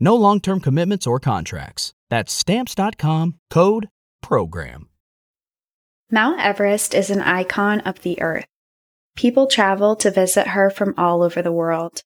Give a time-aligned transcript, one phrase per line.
[0.00, 1.92] No long term commitments or contracts.
[2.10, 3.88] That's Stamps.com code
[4.22, 4.88] PROGRAM.
[6.10, 8.46] Mount Everest is an icon of the earth.
[9.16, 12.02] People travel to visit her from all over the world,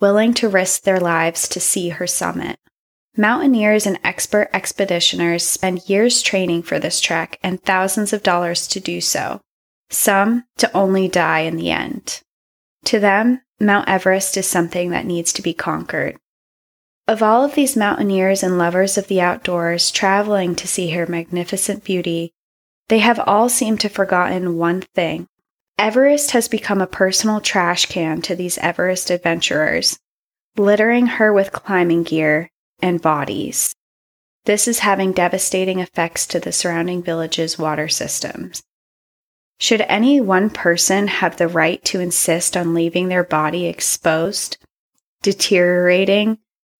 [0.00, 2.58] willing to risk their lives to see her summit.
[3.16, 8.80] Mountaineers and expert expeditioners spend years training for this trek and thousands of dollars to
[8.80, 9.40] do so,
[9.88, 12.20] some to only die in the end.
[12.86, 16.18] To them, Mount Everest is something that needs to be conquered.
[17.08, 21.84] Of all of these mountaineers and lovers of the outdoors traveling to see her magnificent
[21.84, 22.32] beauty,
[22.88, 25.28] they have all seemed to have forgotten one thing.
[25.78, 29.98] Everest has become a personal trash can to these Everest adventurers,
[30.56, 33.72] littering her with climbing gear and bodies.
[34.46, 38.62] This is having devastating effects to the surrounding village's water systems.
[39.60, 44.56] Should any one person have the right to insist on leaving their body exposed,
[45.22, 46.38] deteriorating,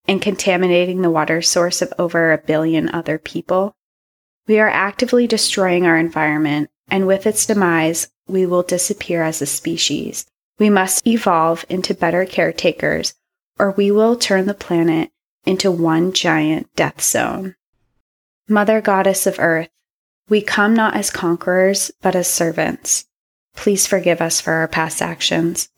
[0.09, 3.75] and contaminating the water source of over a billion other people?
[4.47, 9.47] We are actively destroying our environment, and with its demise, we will disappear as a
[9.47, 10.27] species.
[10.59, 13.15] We must evolve into better caretakers,
[13.59, 15.11] or we will turn the planet
[15.45, 17.55] into one giant death zone.
[18.49, 19.69] Mother Goddess of Earth,
[20.29, 23.07] we come not as conquerors, but as servants.
[23.55, 25.69] Please forgive us for our past actions.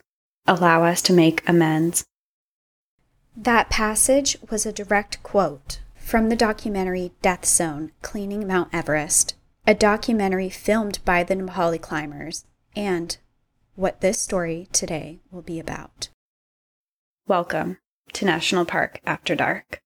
[0.47, 2.07] Allow us to make amends.
[3.41, 9.77] That passage was a direct quote from the documentary Death Zone Cleaning Mount Everest, a
[9.77, 13.17] documentary filmed by the Nepali climbers, and
[13.77, 16.09] what this story today will be about.
[17.29, 17.79] Welcome
[18.15, 19.83] to National Park After Dark.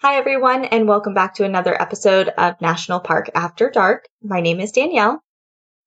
[0.00, 4.06] Hi, everyone, and welcome back to another episode of National Park After Dark.
[4.22, 5.20] My name is Danielle.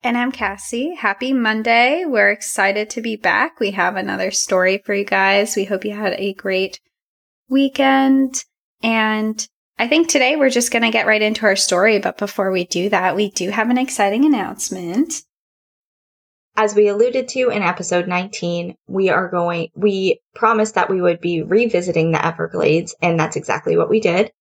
[0.04, 0.96] And I'm Cassie.
[0.96, 2.04] Happy Monday.
[2.04, 3.62] We're excited to be back.
[3.62, 5.56] We have another story for you guys.
[5.56, 6.82] We hope you had a great
[7.48, 8.44] weekend.
[8.84, 9.48] And
[9.80, 12.00] I think today we're just going to get right into our story.
[12.00, 15.24] But before we do that, we do have an exciting announcement.
[16.56, 21.22] As we alluded to in episode 19, we are going, we promised that we would
[21.22, 24.32] be revisiting the Everglades, and that's exactly what we did.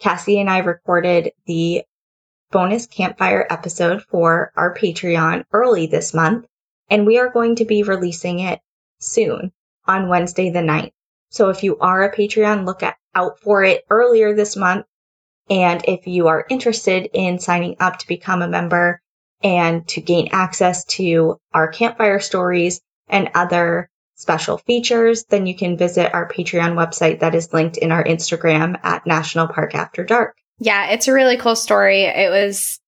[0.00, 1.82] Cassie and I recorded the
[2.50, 6.46] bonus campfire episode for our Patreon early this month,
[6.88, 8.60] and we are going to be releasing it
[8.98, 9.52] soon
[9.86, 10.92] on Wednesday the 9th.
[11.28, 14.86] So if you are a Patreon, look at, out for it earlier this month.
[15.48, 19.02] And if you are interested in signing up to become a member,
[19.42, 25.78] and to gain access to our campfire stories and other special features, then you can
[25.78, 30.36] visit our Patreon website that is linked in our Instagram at National Park After Dark.
[30.58, 32.02] Yeah, it's a really cool story.
[32.02, 32.78] It was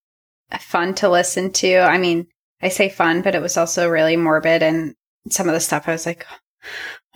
[0.61, 1.79] fun to listen to.
[1.79, 2.27] I mean,
[2.61, 4.95] I say fun, but it was also really morbid and
[5.31, 6.27] some of the stuff I was like,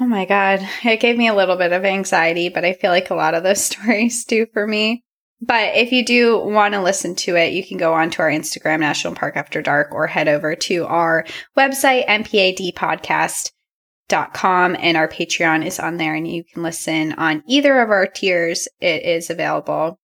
[0.00, 3.10] oh my God, it gave me a little bit of anxiety, but I feel like
[3.10, 5.04] a lot of those stories do for me.
[5.40, 8.30] But if you do want to listen to it, you can go on to our
[8.30, 15.66] Instagram, National Park After Dark, or head over to our website, npadpodcast.com, and our Patreon
[15.66, 18.66] is on there, and you can listen on either of our tiers.
[18.80, 19.98] It is available.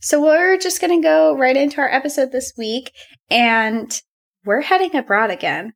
[0.00, 2.92] So we're just going to go right into our episode this week,
[3.28, 4.00] and
[4.44, 5.72] we're heading abroad again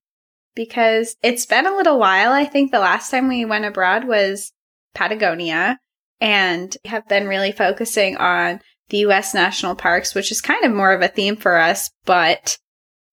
[0.55, 2.33] because it's been a little while.
[2.33, 4.53] I think the last time we went abroad was
[4.95, 5.81] Patagonia,
[6.21, 10.93] and have been really focusing on the US national parks, which is kind of more
[10.93, 12.59] of a theme for us, but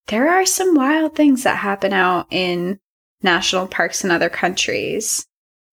[0.07, 2.79] there are some wild things that happen out in
[3.21, 5.25] national parks in other countries.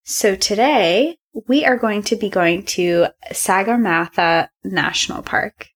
[0.04, 1.16] So today
[1.46, 5.68] we are going to be going to Sagarmatha National Park.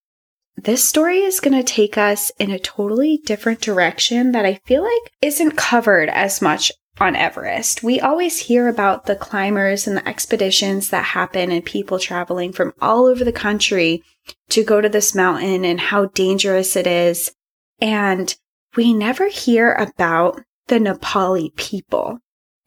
[0.57, 4.83] This story is going to take us in a totally different direction that I feel
[4.83, 6.71] like isn't covered as much
[7.01, 7.83] on Everest.
[7.83, 12.75] We always hear about the climbers and the expeditions that happen and people traveling from
[12.81, 14.03] all over the country
[14.51, 17.33] to go to this mountain and how dangerous it is.
[17.81, 18.35] And
[18.77, 22.19] we never hear about the Nepali people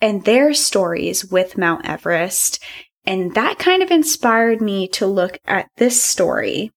[0.01, 2.61] and their stories with Mount Everest.
[3.05, 6.71] And that kind of inspired me to look at this story.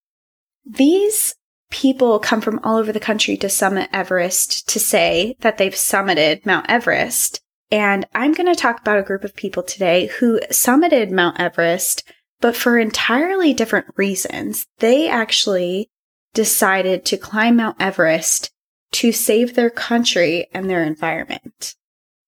[0.64, 1.34] These
[1.70, 6.46] people come from all over the country to summit Everest to say that they've summited
[6.46, 7.40] Mount Everest.
[7.70, 12.02] And I'm going to talk about a group of people today who summited Mount Everest,
[12.40, 14.66] but for entirely different reasons.
[14.78, 15.90] They actually
[16.34, 18.50] decided to climb Mount Everest
[18.92, 21.74] to save their country and their environment.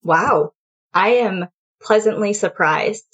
[0.02, 0.52] Wow.
[0.92, 1.48] I am
[1.80, 3.04] pleasantly surprised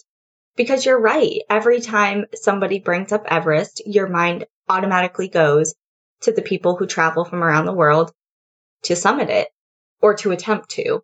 [0.56, 1.42] because you're right.
[1.48, 5.74] Every time somebody brings up Everest, your mind automatically goes
[6.22, 8.12] to the people who travel from around the world
[8.82, 9.48] to summit it
[10.00, 11.02] or to attempt to.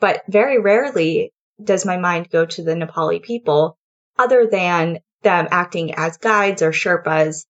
[0.00, 1.32] But very rarely
[1.62, 3.78] does my mind go to the Nepali people
[4.18, 7.46] other than them acting as guides or Sherpas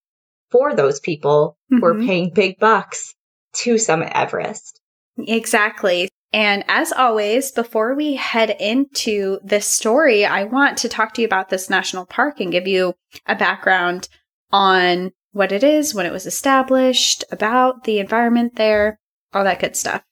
[0.49, 1.79] for those people mm-hmm.
[1.79, 2.07] who are mm-hmm.
[2.07, 3.13] paying big bucks
[3.53, 4.81] to summit Everest.
[5.17, 6.09] Exactly.
[6.33, 11.27] And as always, before we head into this story, I want to talk to you
[11.27, 12.93] about this national park and give you
[13.25, 14.09] a background
[14.51, 18.99] on what it is, when it was established, about the environment there,
[19.33, 20.03] all that good stuff.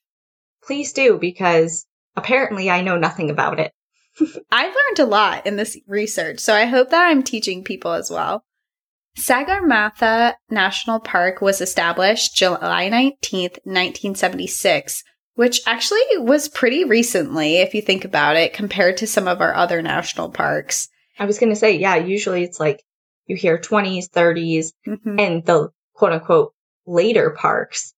[0.62, 1.86] Please do, because
[2.16, 3.72] apparently I know nothing about it.
[4.50, 8.10] I've learned a lot in this research, so I hope that I'm teaching people as
[8.10, 8.44] well.
[9.18, 15.02] Sagarmatha National Park was established July 19th, 1976,
[15.34, 19.54] which actually was pretty recently, if you think about it, compared to some of our
[19.54, 20.88] other national parks.
[21.18, 22.82] I was going to say, yeah, usually it's like
[23.26, 25.18] you hear 20s, 30s, mm-hmm.
[25.18, 26.52] and the quote unquote
[26.86, 27.94] later parks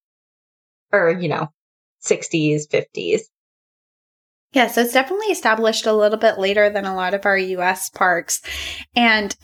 [0.92, 1.48] or, you know,
[2.04, 3.22] 60s, 50s.
[4.52, 7.90] Yeah, so it's definitely established a little bit later than a lot of our US
[7.90, 8.40] parks.
[8.96, 9.36] And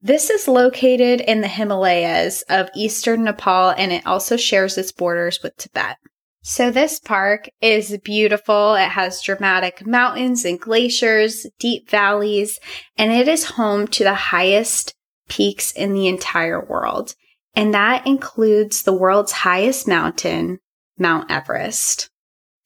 [0.00, 5.40] this is located in the Himalayas of eastern Nepal and it also shares its borders
[5.42, 5.96] with Tibet.
[6.42, 8.74] So this park is beautiful.
[8.74, 12.58] It has dramatic mountains and glaciers, deep valleys,
[12.96, 14.94] and it is home to the highest
[15.28, 17.14] peaks in the entire world.
[17.54, 20.60] And that includes the world's highest mountain,
[20.96, 22.08] Mount Everest.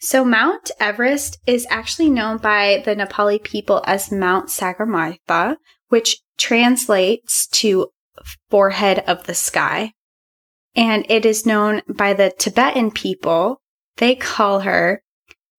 [0.02, 5.58] So Mount Everest is actually known by the Nepali people as Mount Sagarmatha,
[5.90, 7.87] which translates to
[8.50, 9.93] forehead of the sky.
[10.75, 13.60] And it is known by the Tibetan people.
[13.99, 15.04] They call her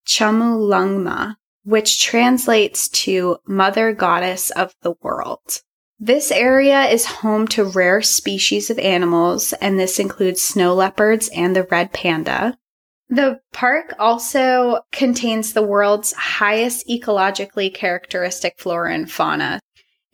[0.06, 5.62] Chomolungma, which translates to Mother Goddess of the World.
[5.98, 11.56] This area is home to rare species of animals, and this includes snow leopards and
[11.56, 12.57] the red panda.
[13.13, 19.60] The park also contains the world's highest ecologically characteristic flora and fauna.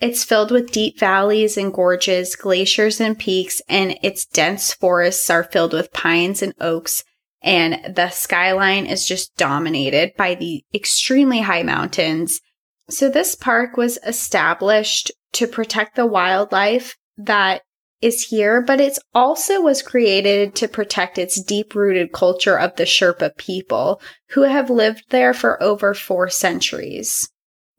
[0.02, 5.46] It's filled with deep valleys and gorges, glaciers and peaks, and its dense forests are
[5.46, 7.06] filled with pines and oaks.
[7.42, 12.42] And the skyline is just dominated by the extremely high mountains.
[12.90, 17.62] So this park was established to protect the wildlife that
[18.02, 22.84] is here, but it also was created to protect its deep rooted culture of the
[22.84, 27.30] Sherpa people who have lived there for over four centuries.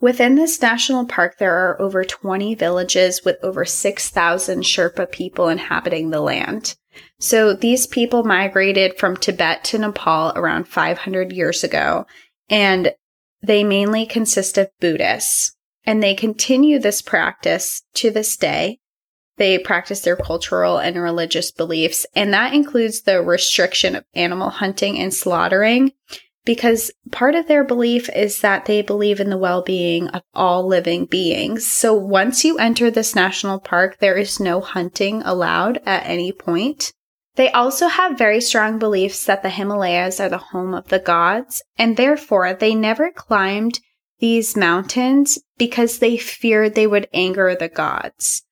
[0.00, 6.10] Within this national park, there are over 20 villages with over 6,000 Sherpa people inhabiting
[6.10, 6.74] the land.
[7.18, 12.06] So these people migrated from Tibet to Nepal around 500 years ago,
[12.48, 12.92] and
[13.42, 18.78] they mainly consist of Buddhists and they continue this practice to this day.
[19.40, 24.98] They practice their cultural and religious beliefs, and that includes the restriction of animal hunting
[24.98, 25.92] and slaughtering,
[26.44, 30.66] because part of their belief is that they believe in the well being of all
[30.68, 31.66] living beings.
[31.66, 36.92] So once you enter this national park, there is no hunting allowed at any point.
[37.36, 41.62] They also have very strong beliefs that the Himalayas are the home of the gods,
[41.78, 43.80] and therefore they never climbed
[44.18, 48.42] these mountains because they feared they would anger the gods.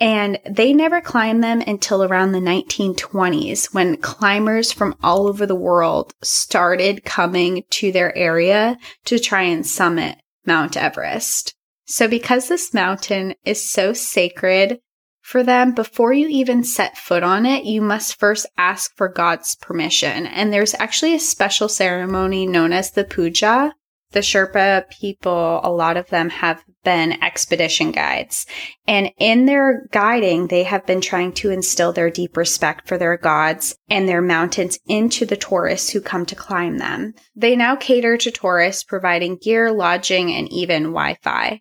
[0.00, 5.56] And they never climbed them until around the 1920s when climbers from all over the
[5.56, 11.54] world started coming to their area to try and summit Mount Everest.
[11.84, 14.78] So because this mountain is so sacred
[15.20, 19.56] for them, before you even set foot on it, you must first ask for God's
[19.56, 20.26] permission.
[20.26, 23.74] And there's actually a special ceremony known as the puja
[24.12, 28.46] the Sherpa people, a lot of them have been expedition guides.
[28.86, 33.16] And in their guiding, they have been trying to instill their deep respect for their
[33.18, 37.14] gods and their mountains into the tourists who come to climb them.
[37.36, 41.60] They now cater to tourists, providing gear, lodging, and even Wi Fi.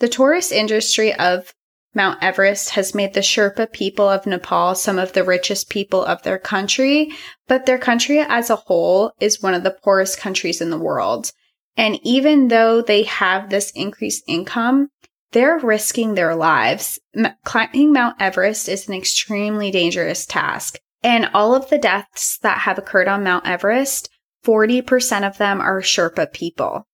[0.00, 1.52] The tourist industry of
[1.94, 6.22] Mount Everest has made the Sherpa people of Nepal some of the richest people of
[6.22, 7.12] their country,
[7.46, 11.30] but their country as a whole is one of the poorest countries in the world.
[11.76, 14.88] And even though they have this increased income,
[15.32, 16.98] they're risking their lives.
[17.14, 20.78] M- climbing Mount Everest is an extremely dangerous task.
[21.02, 24.08] And all of the deaths that have occurred on Mount Everest,
[24.44, 26.86] 40% of them are Sherpa people.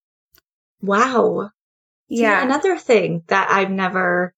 [0.81, 1.51] Wow.
[2.09, 2.43] Yeah.
[2.43, 4.35] Another thing that I've never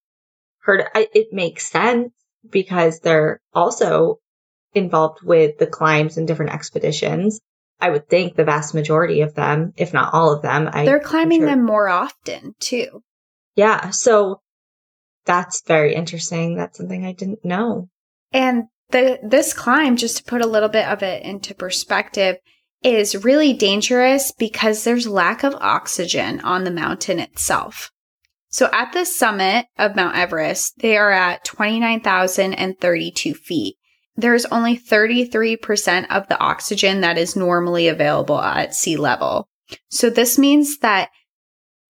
[0.59, 2.11] heard, I, it makes sense
[2.47, 4.19] because they're also
[4.73, 7.39] involved with the climbs and different expeditions.
[7.79, 10.99] I would think the vast majority of them, if not all of them, I, They're
[10.99, 11.49] climbing sure.
[11.49, 13.03] them more often too.
[13.55, 13.89] Yeah.
[13.89, 14.41] So
[15.25, 16.55] that's very interesting.
[16.55, 17.89] That's something I didn't know.
[18.31, 22.37] And the this climb, just to put a little bit of it into perspective,
[22.83, 27.91] is really dangerous because there's lack of oxygen on the mountain itself.
[28.49, 33.77] So at the summit of Mount Everest, they are at 29,032 feet
[34.15, 39.47] there's only 33% of the oxygen that is normally available at sea level.
[39.89, 41.09] So this means that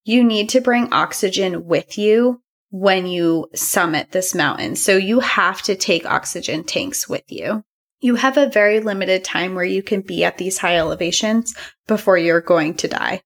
[0.06, 4.76] you need to bring oxygen with you when you summit this mountain.
[4.76, 7.64] So you have to take oxygen tanks with you.
[8.00, 11.56] You have a very limited time where you can be at these high elevations
[11.88, 13.22] before you're going to die.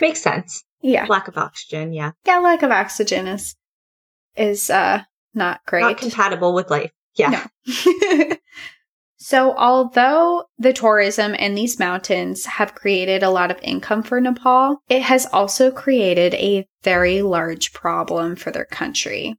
[0.00, 0.64] Makes sense.
[0.82, 1.06] Yeah.
[1.08, 2.12] Lack of oxygen, yeah.
[2.26, 3.54] Yeah, lack of oxygen is
[4.36, 5.02] is uh
[5.32, 5.82] not great.
[5.82, 6.90] Not compatible with life.
[7.16, 7.46] Yeah.
[7.66, 8.36] No.
[9.16, 14.78] so, although the tourism in these mountains have created a lot of income for Nepal,
[14.88, 19.36] it has also created a very large problem for their country,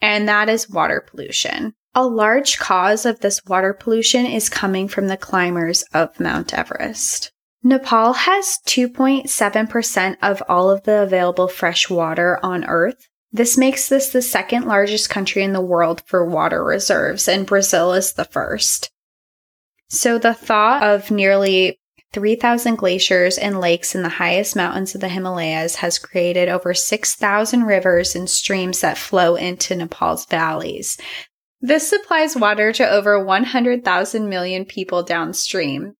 [0.00, 1.74] and that is water pollution.
[1.94, 7.32] A large cause of this water pollution is coming from the climbers of Mount Everest.
[7.62, 14.10] Nepal has 2.7% of all of the available fresh water on Earth, this makes this
[14.10, 18.90] the second largest country in the world for water reserves, and Brazil is the first.
[19.88, 21.78] So the thought of nearly
[22.12, 27.64] 3,000 glaciers and lakes in the highest mountains of the Himalayas has created over 6,000
[27.64, 30.98] rivers and streams that flow into Nepal's valleys.
[31.60, 35.94] This supplies water to over 100,000 million people downstream.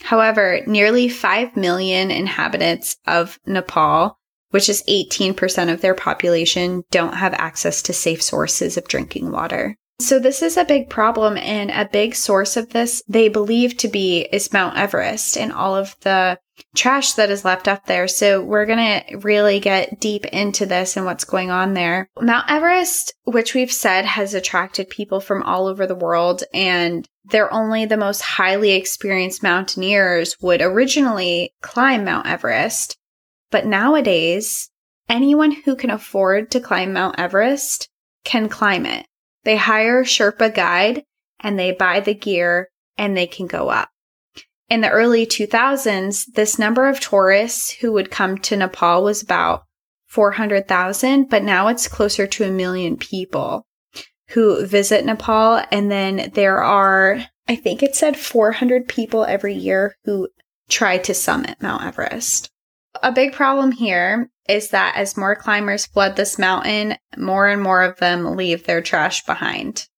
[0.00, 4.18] However, nearly 5 million inhabitants of Nepal
[4.52, 9.76] which is 18% of their population, don't have access to safe sources of drinking water.
[10.02, 13.88] So this is a big problem and a big source of this they believe to
[13.88, 16.38] be is Mount Everest and all of the
[16.74, 18.08] trash that is left up there.
[18.08, 22.08] So we're going to really get deep into this and what's going on there.
[22.20, 27.52] Mount Everest, which we've said has attracted people from all over the world and they're
[27.52, 32.96] only the most highly experienced mountaineers would originally climb Mount Everest.
[33.52, 34.70] But nowadays,
[35.08, 37.88] anyone who can afford to climb Mount Everest
[38.24, 39.06] can climb it.
[39.44, 41.04] They hire a Sherpa guide
[41.38, 43.90] and they buy the gear and they can go up.
[44.70, 49.64] In the early 2000s, this number of tourists who would come to Nepal was about
[50.06, 53.66] 400,000, but now it's closer to a million people
[54.28, 55.62] who visit Nepal.
[55.70, 60.28] And then there are, I think it said 400 people every year who
[60.70, 62.51] try to summit Mount Everest.
[63.02, 67.82] A big problem here is that as more climbers flood this mountain, more and more
[67.82, 69.88] of them leave their trash behind.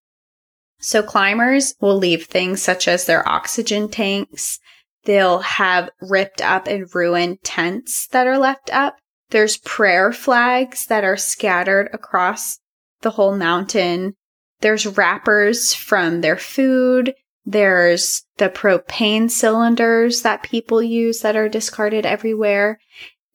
[0.80, 4.58] So climbers will leave things such as their oxygen tanks.
[5.04, 8.96] They'll have ripped up and ruined tents that are left up.
[9.30, 12.58] There's prayer flags that are scattered across
[13.02, 14.14] the whole mountain.
[14.60, 17.14] There's wrappers from their food.
[17.46, 22.78] There's the propane cylinders that people use that are discarded everywhere.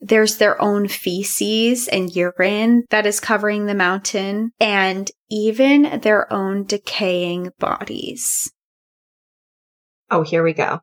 [0.00, 6.64] There's their own feces and urine that is covering the mountain, and even their own
[6.64, 8.50] decaying bodies.
[10.10, 10.80] Oh, here we go.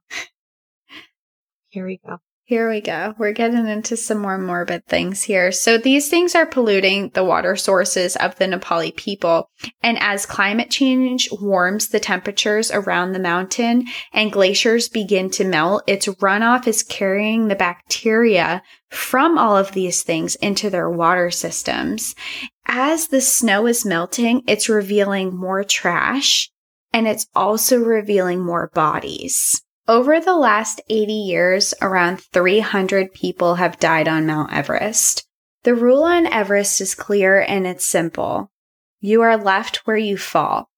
[1.70, 2.20] Here we go.
[2.50, 3.14] Here we go.
[3.18, 5.52] We're getting into some more morbid things here.
[5.52, 9.50] So these things are polluting the water sources of the Nepali people.
[9.84, 15.84] And as climate change warms the temperatures around the mountain and glaciers begin to melt,
[15.88, 22.16] its runoff is carrying the bacteria from all of these things into their water systems.
[22.66, 26.50] As the snow is melting, it's revealing more trash
[26.94, 29.62] and it's also revealing more bodies.
[29.88, 35.26] Over the last 80 years, around 300 people have died on Mount Everest.
[35.64, 38.52] The rule on Everest is clear and it's simple.
[39.00, 40.70] You are left where you fall.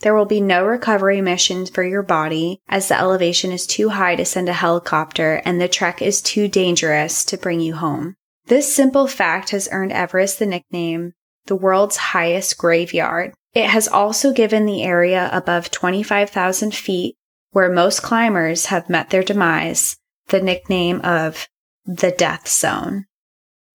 [0.00, 4.16] There will be no recovery missions for your body as the elevation is too high
[4.16, 8.16] to send a helicopter and the trek is too dangerous to bring you home.
[8.48, 11.14] This simple fact has earned Everest the nickname
[11.46, 13.32] the world's highest graveyard.
[13.54, 17.16] It has also given the area above 25,000 feet,
[17.56, 19.96] where most climbers have met their demise,
[20.28, 21.48] the nickname of
[21.86, 23.06] the death zone.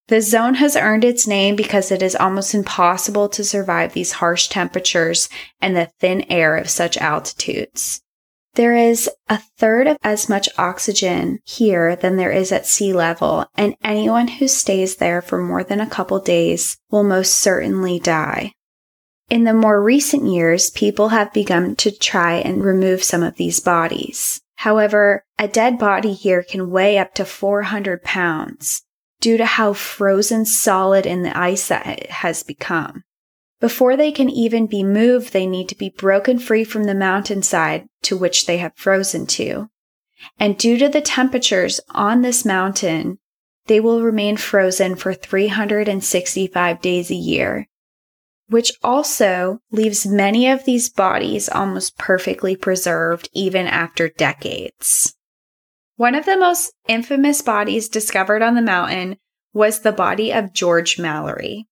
[0.06, 4.46] The zone has earned its name because it is almost impossible to survive these harsh
[4.46, 5.28] temperatures
[5.60, 8.00] and the thin air of such altitudes.
[8.54, 13.46] There is a third of as much oxygen here than there is at sea level,
[13.56, 18.52] and anyone who stays there for more than a couple days will most certainly die.
[19.32, 23.60] In the more recent years, people have begun to try and remove some of these
[23.60, 24.42] bodies.
[24.56, 28.82] However, a dead body here can weigh up to 400 pounds
[29.22, 33.04] due to how frozen solid in the ice that it has become.
[33.58, 37.86] Before they can even be moved, they need to be broken free from the mountainside
[38.02, 39.70] to which they have frozen to.
[40.38, 43.18] And due to the temperatures on this mountain,
[43.64, 47.66] they will remain frozen for 365 days a year,
[48.48, 55.14] which also leaves many of these bodies almost perfectly preserved even after decades.
[55.96, 59.16] One of the most infamous bodies discovered on the mountain
[59.52, 61.66] was the body of George Mallory.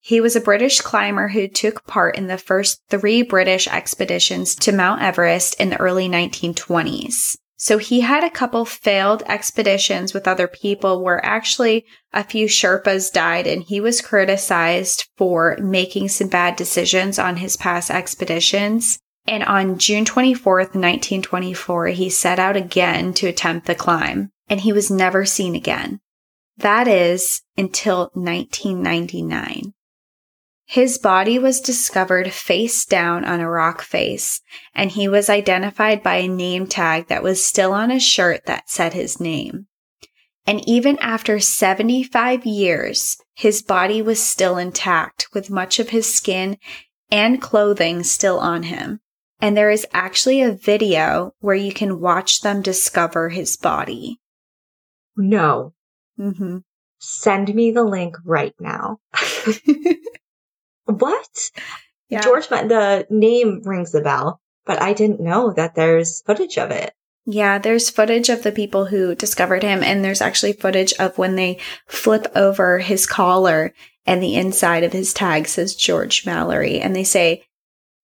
[0.00, 4.72] He was a British climber who took part in the first three British expeditions to
[4.72, 7.36] Mount Everest in the early 1920s.
[7.56, 13.10] So he had a couple failed expeditions with other people where actually a few Sherpas
[13.10, 18.98] died and he was criticized for making some bad decisions on his past expeditions.
[19.26, 24.72] And on June 24th, 1924, he set out again to attempt the climb and he
[24.72, 26.00] was never seen again.
[26.58, 29.72] That is until 1999.
[30.68, 34.40] His body was discovered face down on a rock face,
[34.74, 38.68] and he was identified by a name tag that was still on a shirt that
[38.68, 39.68] said his name.
[40.44, 46.58] And even after 75 years, his body was still intact with much of his skin
[47.12, 49.00] and clothing still on him.
[49.40, 54.20] And there is actually a video where you can watch them discover his body.
[55.16, 55.74] No.
[56.18, 56.58] Mm-hmm.
[56.98, 58.98] Send me the link right now.
[60.86, 61.50] What?
[62.08, 62.20] Yeah.
[62.20, 66.92] George, the name rings a bell, but I didn't know that there's footage of it.
[67.24, 71.34] Yeah, there's footage of the people who discovered him, and there's actually footage of when
[71.34, 73.74] they flip over his collar
[74.06, 76.78] and the inside of his tag says George Mallory.
[76.80, 77.42] And they say,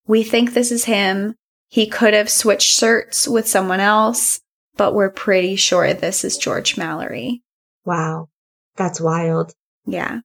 [0.07, 1.37] We think this is him.
[1.69, 4.41] He could have switched shirts with someone else,
[4.77, 7.43] but we're pretty sure this is George Mallory.
[7.85, 8.29] Wow.
[8.77, 9.53] That's wild.
[9.87, 10.21] Yeah.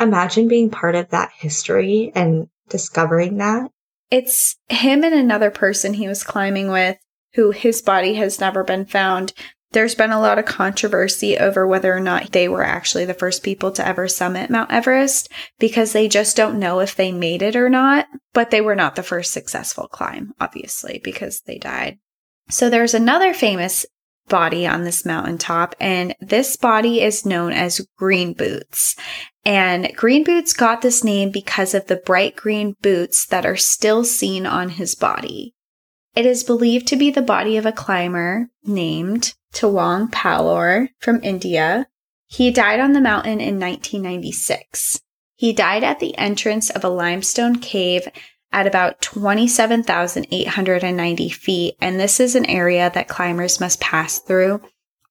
[0.00, 3.70] Imagine being part of that history and discovering that.
[4.10, 6.96] It's him and another person he was climbing with
[7.34, 9.32] who his body has never been found.
[9.72, 13.42] There's been a lot of controversy over whether or not they were actually the first
[13.42, 17.54] people to ever summit Mount Everest because they just don't know if they made it
[17.54, 18.06] or not.
[18.32, 21.98] But they were not the first successful climb, obviously, because they died.
[22.48, 23.84] So there's another famous
[24.28, 28.96] body on this mountaintop, and this body is known as Green Boots.
[29.44, 34.04] And Green Boots got this name because of the bright green boots that are still
[34.04, 35.54] seen on his body.
[36.14, 41.86] It is believed to be the body of a climber named Tsewang Paljor from India.
[42.26, 45.00] He died on the mountain in 1996.
[45.34, 48.08] He died at the entrance of a limestone cave
[48.52, 54.62] at about 27,890 feet, and this is an area that climbers must pass through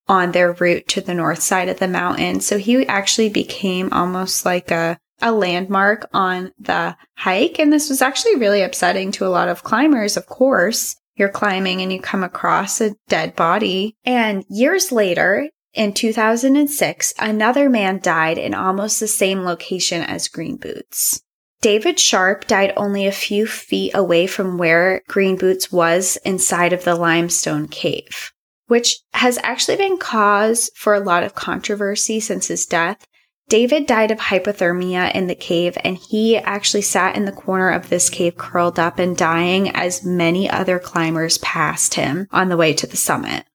[0.07, 2.39] on their route to the north side of the mountain.
[2.39, 7.59] So he actually became almost like a, a landmark on the hike.
[7.59, 10.95] And this was actually really upsetting to a lot of climbers, of course.
[11.15, 13.95] You're climbing and you come across a dead body.
[14.05, 20.57] And years later, in 2006, another man died in almost the same location as Green
[20.57, 21.21] Boots.
[21.61, 26.83] David Sharp died only a few feet away from where Green Boots was inside of
[26.83, 28.31] the limestone cave
[28.67, 33.05] which has actually been cause for a lot of controversy since his death.
[33.49, 37.87] David died of hypothermia in the cave, and he actually sat in the corner of
[37.87, 42.73] this cave curled up and dying as many other climbers passed him on the way
[42.73, 43.45] to the summit.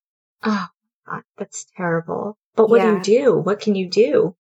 [0.42, 0.66] Oh,
[1.06, 2.38] God, that's terrible.
[2.56, 3.02] But what Yeah.
[3.02, 3.38] do you do?
[3.38, 4.34] What can you do?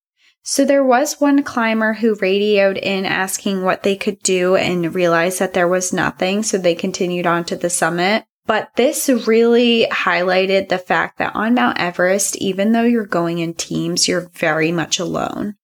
[0.44, 5.38] So there was one climber who radioed in asking what they could do and realized
[5.38, 8.24] that there was nothing, so they continued on to the summit.
[8.44, 13.54] But this really highlighted the fact that on Mount Everest, even though you're going in
[13.54, 15.54] teams, you're very much alone.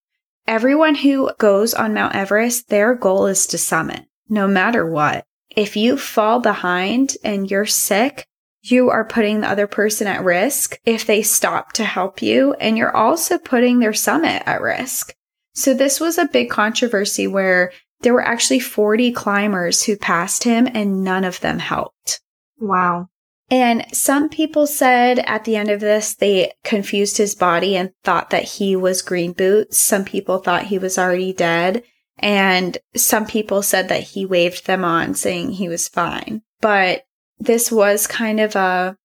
[0.46, 5.24] Everyone who goes on Mount Everest, their goal is to summit, no matter what.
[5.50, 8.27] If you fall behind and you're sick,
[8.62, 12.76] you are putting the other person at risk if they stop to help you, and
[12.76, 15.14] you're also putting their summit at risk.
[15.54, 20.68] So, this was a big controversy where there were actually 40 climbers who passed him,
[20.72, 22.20] and none of them helped.
[22.58, 23.08] Wow.
[23.50, 28.30] And some people said at the end of this, they confused his body and thought
[28.30, 29.78] that he was Green Boots.
[29.78, 31.82] Some people thought he was already dead.
[32.18, 36.42] And some people said that he waved them on, saying he was fine.
[36.60, 37.04] But
[37.40, 38.96] this was kind of a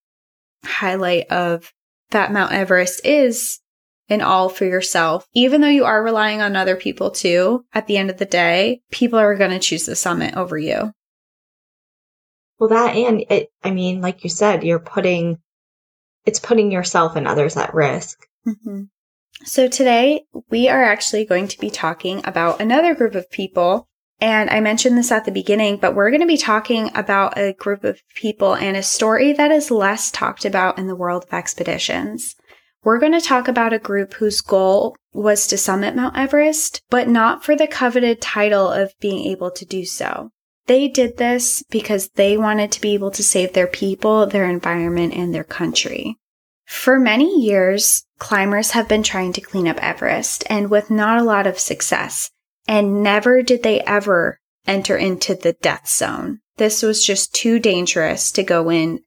[0.66, 1.72] highlight of
[2.12, 3.60] that Mount Everest is
[4.10, 5.28] an all for yourself.
[5.34, 8.82] Even though you are relying on other people too, at the end of the day,
[8.92, 10.92] people are going to choose the summit over you.
[12.60, 15.40] Well, that and it, I mean, like you said, you're putting,
[16.26, 18.20] it's putting yourself and others at risk.
[18.48, 18.84] Mm-hmm.
[19.46, 23.90] So today we are actually going to be talking about another group of people.
[24.24, 27.52] And I mentioned this at the beginning, but we're going to be talking about a
[27.52, 31.34] group of people and a story that is less talked about in the world of
[31.34, 32.34] expeditions.
[32.86, 37.10] We're going to talk about a group whose goal was to summit Mount Everest, but
[37.10, 40.30] not for the coveted title of being able to do so.
[40.68, 45.14] They did this because they wanted to be able to save their people, their environment,
[45.16, 46.16] and their country.
[46.66, 51.24] For many years, climbers have been trying to clean up Everest and with not a
[51.24, 52.30] lot of success.
[52.68, 56.40] And never did they ever enter into the death zone.
[56.58, 59.02] This was just too dangerous to go in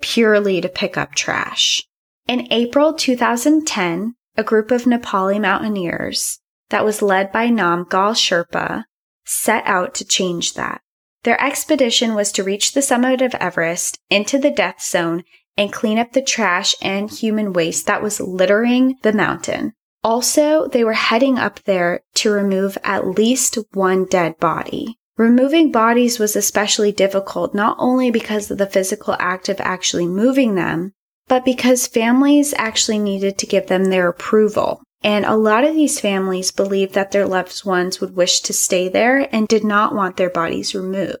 [0.00, 1.82] purely to pick up trash.
[2.26, 6.40] In April 2010, a group of Nepali mountaineers
[6.70, 8.84] that was led by Namgyal Sherpa
[9.24, 10.80] set out to change that.
[11.22, 15.24] Their expedition was to reach the summit of Everest, into the death zone,
[15.56, 19.72] and clean up the trash and human waste that was littering the mountain.
[20.04, 24.98] Also, they were heading up there to remove at least one dead body.
[25.16, 30.56] Removing bodies was especially difficult not only because of the physical act of actually moving
[30.56, 30.92] them,
[31.26, 34.82] but because families actually needed to give them their approval.
[35.02, 38.88] And a lot of these families believed that their loved ones would wish to stay
[38.88, 41.18] there and did not want their bodies removed.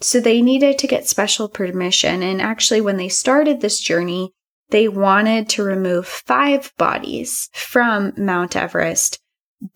[0.00, 2.22] So they needed to get special permission.
[2.22, 4.32] And actually, when they started this journey,
[4.70, 9.20] they wanted to remove five bodies from Mount Everest.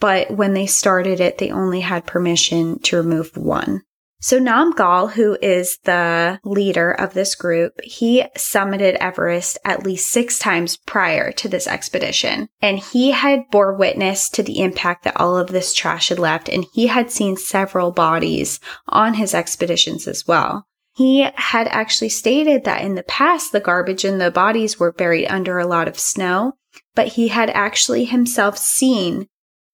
[0.01, 3.83] But when they started it, they only had permission to remove one.
[4.21, 10.41] So Namgyal, who is the leader of this group, he summited Everest at least six
[10.41, 12.49] times prior to this expedition.
[12.61, 16.49] And he had bore witness to the impact that all of this trash had left.
[16.49, 20.67] And he had seen several bodies on his expeditions as well.
[20.99, 25.29] He had actually stated that in the past, the garbage and the bodies were buried
[25.29, 26.53] under a lot of snow,
[26.95, 29.29] but he had actually himself seen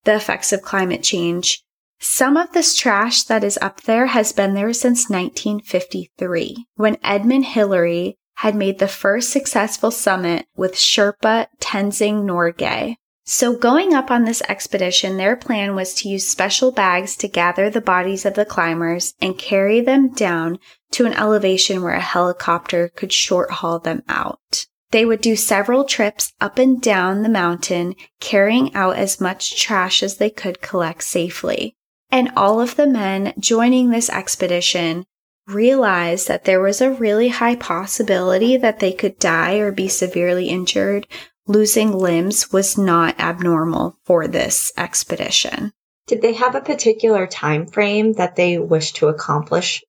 [0.04, 1.64] the effects of climate change
[2.04, 7.46] some of this trash that is up there has been there since 1953, when Edmund
[7.46, 12.96] Hillary had made the first successful summit with Sherpa Tenzing Norgay.
[13.26, 17.70] So going up on this expedition, their plan was to use special bags to gather
[17.70, 20.58] the bodies of the climbers and carry them down
[20.92, 24.66] to an elevation where a helicopter could short haul them out.
[24.90, 30.02] They would do several trips up and down the mountain, carrying out as much trash
[30.02, 31.74] as they could collect safely.
[32.10, 35.04] And all of the men joining this expedition
[35.46, 40.48] realized that there was a really high possibility that they could die or be severely
[40.48, 41.06] injured.
[41.46, 45.72] Losing limbs was not abnormal for this expedition.
[46.06, 49.84] Did they have a particular time frame that they wished to accomplish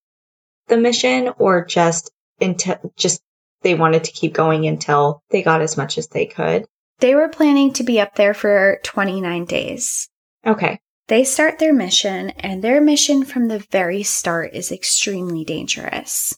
[0.67, 3.21] the mission or just until just
[3.61, 6.65] they wanted to keep going until they got as much as they could?
[6.99, 10.09] They were planning to be up there for 29 days.
[10.45, 10.79] Okay.
[11.07, 16.35] They start their mission, and their mission from the very start is extremely dangerous.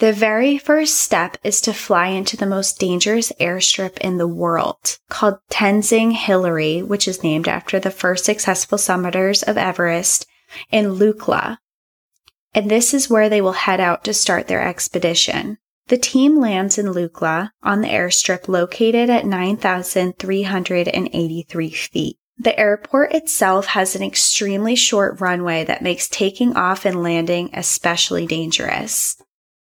[0.00, 4.96] The very first step is to fly into the most dangerous airstrip in the world,
[5.10, 10.24] called Tenzing Hillary, which is named after the first successful summiters of Everest,
[10.70, 11.58] in Lukla.
[12.54, 15.58] And this is where they will head out to start their expedition.
[15.88, 22.16] The team lands in Lukla on the airstrip located at 9,383 feet.
[22.38, 28.26] The airport itself has an extremely short runway that makes taking off and landing especially
[28.26, 29.18] dangerous.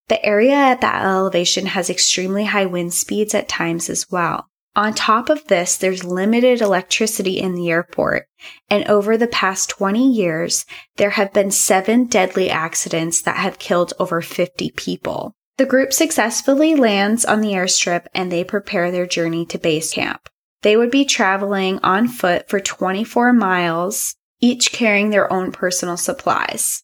[0.08, 4.48] The area at that elevation has extremely high wind speeds at times as well.
[4.76, 8.26] On top of this, there's limited electricity in the airport,
[8.68, 10.66] and over the past 20 years,
[10.96, 15.32] there have been seven deadly accidents that have killed over 50 people.
[15.56, 20.28] The group successfully lands on the airstrip and they prepare their journey to base camp.
[20.60, 26.82] They would be traveling on foot for 24 miles, each carrying their own personal supplies.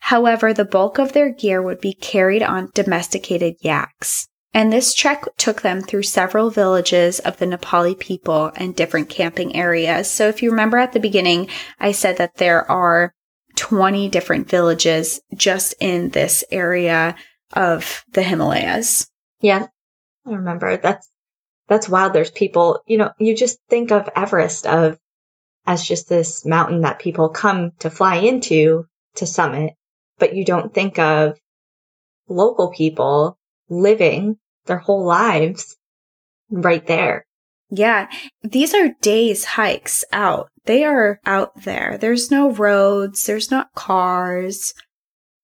[0.00, 4.28] However, the bulk of their gear would be carried on domesticated yaks.
[4.52, 9.54] And this trek took them through several villages of the Nepali people and different camping
[9.54, 10.10] areas.
[10.10, 13.14] So if you remember at the beginning, I said that there are
[13.56, 17.14] 20 different villages just in this area
[17.52, 19.08] of the Himalayas.
[19.40, 19.66] Yeah.
[20.26, 21.08] I remember that's
[21.68, 22.12] that's wild.
[22.12, 24.98] There's people, you know, you just think of Everest of
[25.66, 28.86] as just this mountain that people come to fly into
[29.16, 29.74] to summit,
[30.20, 31.36] but you don't think of
[32.28, 33.36] local people
[33.68, 35.76] living their whole lives
[36.50, 37.26] right there.
[37.70, 38.08] Yeah.
[38.42, 40.50] These are days hikes out.
[40.64, 41.98] They are out there.
[41.98, 43.24] There's no roads.
[43.24, 44.74] There's not cars.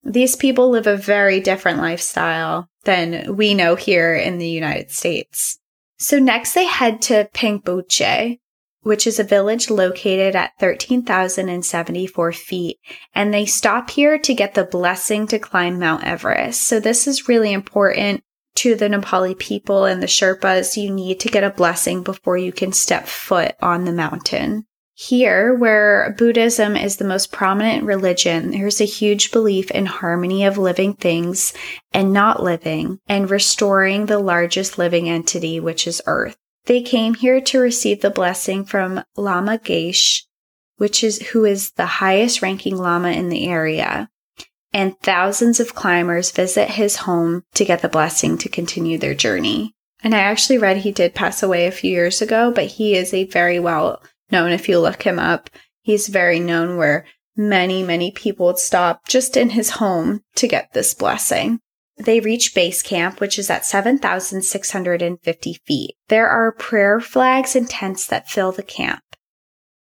[0.05, 5.59] These people live a very different lifestyle than we know here in the United States.
[5.99, 8.39] So next they head to Pangboche,
[8.87, 12.79] which is a village located at 13,074 feet.
[13.17, 16.63] And they stop here to get the blessing to climb Mount Everest.
[16.63, 18.23] So this is really important
[18.55, 22.53] to the Nepali people and the Sherpas, you need to get a blessing before you
[22.53, 24.67] can step foot on the mountain.
[24.95, 30.59] Here, where Buddhism is the most prominent religion, there's a huge belief in harmony of
[30.59, 31.53] living things
[31.93, 36.37] and not living and restoring the largest living entity, which is Earth.
[36.67, 40.23] They came here to receive the blessing from Lama Geshe,
[40.77, 44.09] which is who is the highest ranking Lama in the area
[44.77, 49.75] and thousands of climbers visit his home to get the blessing to continue their journey.
[50.03, 53.15] And I actually read he did pass away a few years ago, but he is
[53.15, 55.49] a very well known, if you look him up,
[55.81, 60.75] he's very known where many, many people would stop just in his home to get
[60.75, 61.59] this blessing.
[61.99, 65.95] They reach base camp, which is at 7,650 feet.
[66.09, 69.03] There are prayer flags and tents that fill the camp.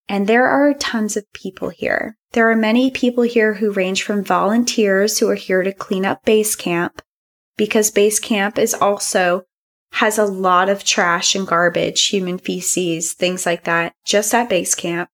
[0.08, 2.18] And there are tons of people here.
[2.32, 6.24] There are many people here who range from volunteers who are here to clean up
[6.26, 7.02] base camp
[7.58, 9.44] because base camp is also
[9.94, 14.76] has a lot of trash and garbage, human feces, things like that, just at base
[14.76, 15.10] camp.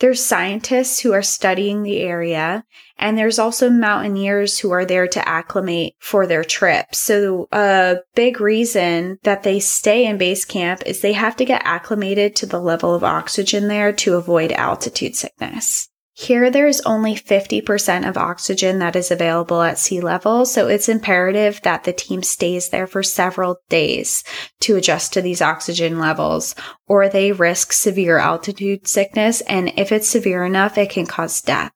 [0.00, 2.64] There's scientists who are studying the area,
[2.98, 6.94] and there's also mountaineers who are there to acclimate for their trip.
[6.94, 11.62] So a big reason that they stay in base camp is they have to get
[11.64, 15.88] acclimated to the level of oxygen there to avoid altitude sickness.
[16.16, 21.60] Here, there's only 50% of oxygen that is available at sea level, so it's imperative
[21.62, 24.22] that the team stays there for several days
[24.60, 26.54] to adjust to these oxygen levels,
[26.86, 31.72] or they risk severe altitude sickness, and if it's severe enough, it can cause death.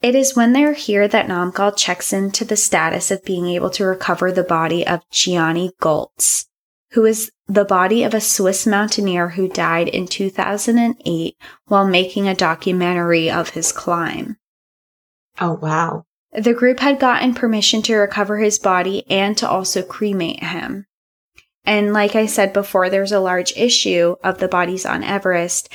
[0.00, 3.84] It is when they're here that Namgyal checks into the status of being able to
[3.84, 6.46] recover the body of Gianni Goltz,
[6.92, 12.34] who is the body of a Swiss mountaineer who died in 2008 while making a
[12.34, 14.36] documentary of his climb.
[15.40, 16.04] Oh, wow.
[16.32, 20.86] The group had gotten permission to recover his body and to also cremate him.
[21.64, 25.72] And like I said before, there's a large issue of the bodies on Everest,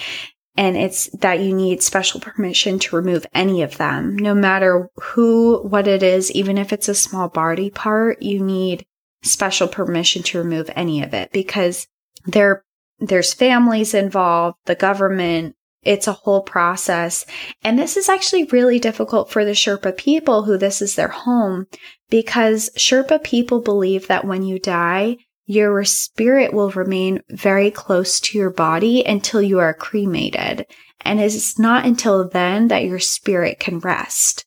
[0.56, 4.16] and it's that you need special permission to remove any of them.
[4.16, 8.86] No matter who, what it is, even if it's a small body part, you need
[9.24, 11.88] special permission to remove any of it because
[12.26, 12.64] there
[13.00, 17.26] there's families involved, the government, it's a whole process.
[17.64, 21.68] And this is actually really difficult for the Sherpa people who this is their home
[22.10, 28.38] because Sherpa people believe that when you die, your spirit will remain very close to
[28.38, 30.66] your body until you are cremated.
[31.02, 34.46] And it's not until then that your spirit can rest.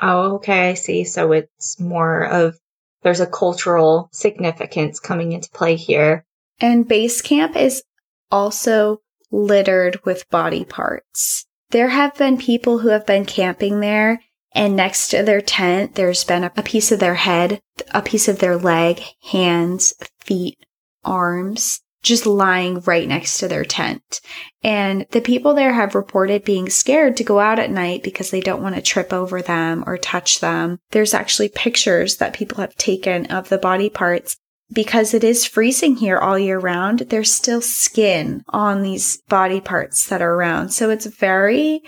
[0.00, 0.70] Oh, okay.
[0.70, 1.04] I see.
[1.04, 2.58] So it's more of
[3.02, 6.24] there's a cultural significance coming into play here.
[6.60, 7.82] And base camp is
[8.30, 11.46] also littered with body parts.
[11.70, 14.20] There have been people who have been camping there
[14.52, 17.60] and next to their tent, there's been a piece of their head,
[17.92, 20.58] a piece of their leg, hands, feet,
[21.04, 24.20] arms, just lying right next to their tent.
[24.62, 28.40] And the people there have reported being scared to go out at night because they
[28.40, 30.80] don't want to trip over them or touch them.
[30.90, 34.36] There's actually pictures that people have taken of the body parts.
[34.70, 40.08] Because it is freezing here all year round, there's still skin on these body parts
[40.08, 40.70] that are around.
[40.70, 41.82] So it's very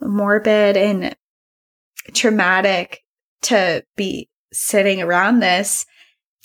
[0.00, 1.14] morbid and
[2.12, 3.02] traumatic
[3.42, 5.86] to be sitting around this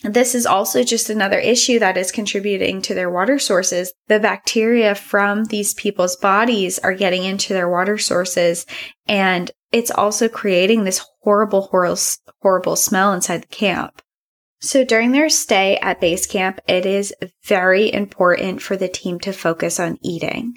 [0.04, 3.92] this is also just another issue that is contributing to their water sources.
[4.08, 8.66] The bacteria from these people's bodies are getting into their water sources
[9.08, 12.00] and it's also creating this horrible, horrible,
[12.42, 14.02] horrible smell inside the camp.
[14.62, 19.32] So during their stay at base camp, it is very important for the team to
[19.32, 20.56] focus on eating.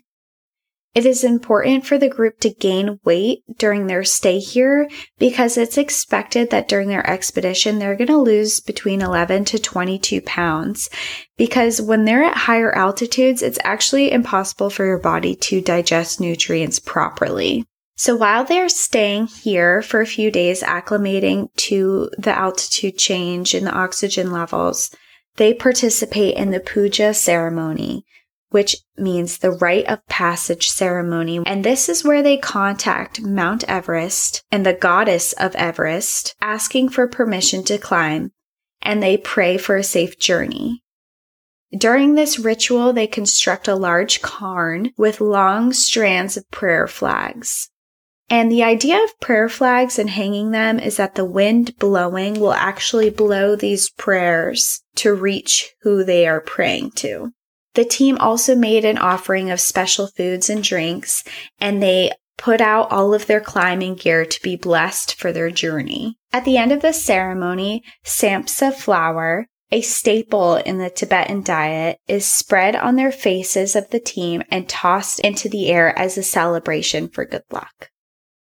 [0.94, 5.78] It is important for the group to gain weight during their stay here because it's
[5.78, 10.90] expected that during their expedition, they're going to lose between 11 to 22 pounds.
[11.38, 16.78] Because when they're at higher altitudes, it's actually impossible for your body to digest nutrients
[16.78, 17.64] properly.
[17.96, 23.66] So while they're staying here for a few days, acclimating to the altitude change and
[23.66, 24.94] the oxygen levels,
[25.36, 28.04] they participate in the puja ceremony,
[28.52, 31.40] which means the rite of passage ceremony.
[31.44, 37.08] And this is where they contact Mount Everest and the goddess of Everest, asking for
[37.08, 38.30] permission to climb,
[38.80, 40.82] and they pray for a safe journey.
[41.76, 47.70] During this ritual, they construct a large cairn with long strands of prayer flags.
[48.28, 52.52] And the idea of prayer flags and hanging them is that the wind blowing will
[52.52, 57.32] actually blow these prayers to reach who they are praying to.
[57.74, 61.24] The team also made an offering of special foods and drinks,
[61.58, 66.16] and they put out all of their climbing gear to be blessed for their journey.
[66.32, 72.26] At the end of the ceremony, tsampa flour, a staple in the Tibetan diet, is
[72.26, 77.08] spread on their faces of the team and tossed into the air as a celebration
[77.08, 77.90] for good luck.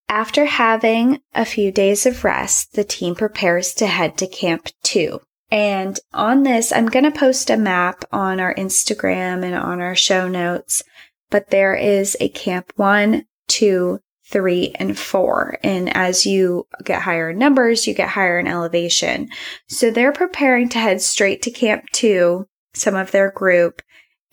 [0.08, 5.20] After having a few days of rest, the team prepares to head to Camp 2,
[5.53, 9.95] and on this, I'm going to post a map on our Instagram and on our
[9.95, 10.83] show notes.
[11.31, 15.59] But there is a camp one, two, three, and four.
[15.62, 19.29] And as you get higher in numbers, you get higher in elevation.
[19.69, 23.83] So they're preparing to head straight to camp two, some of their group,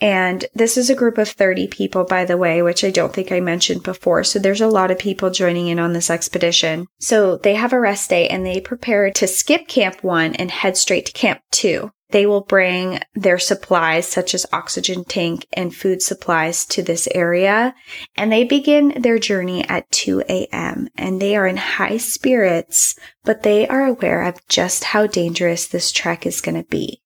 [0.02, 3.32] and this is a group of 30 people, by the way, which I don't think
[3.32, 4.24] I mentioned before.
[4.24, 6.88] So there's a lot of people joining in on this expedition.
[7.00, 10.78] So they have a rest day and they prepare to skip camp one and head
[10.78, 11.92] straight to camp two.
[12.12, 17.76] They will bring their supplies, such as oxygen tank and food supplies to this area.
[18.18, 20.88] And they begin their journey at 2 a.m.
[20.98, 25.92] and they are in high spirits, but they are aware of just how dangerous this
[25.92, 27.04] trek is going to be.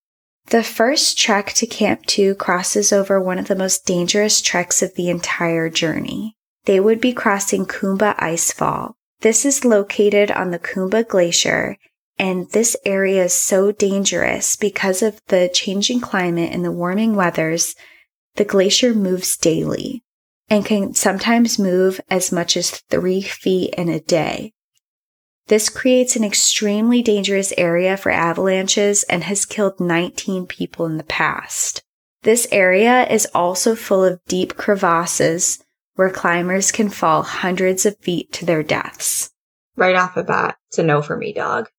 [0.48, 4.94] The first trek to Camp 2 crosses over one of the most dangerous treks of
[4.96, 6.36] the entire journey.
[6.66, 8.94] They would be crossing Khumbu Icefall.
[9.22, 11.78] This is located on the Khumbu Glacier,
[12.20, 17.76] and this area is so dangerous because of the changing climate and the warming weathers.
[18.36, 20.04] The glacier moves daily
[20.50, 24.53] and can sometimes move as much as three feet in a day.
[25.48, 31.04] This creates an extremely dangerous area for avalanches and has killed 19 people in the
[31.04, 31.84] past.
[32.22, 35.62] This area is also full of deep crevasses
[35.96, 39.32] where climbers can fall hundreds of feet to their deaths.
[39.76, 41.70] Right off the bat, it's a no for me, dog.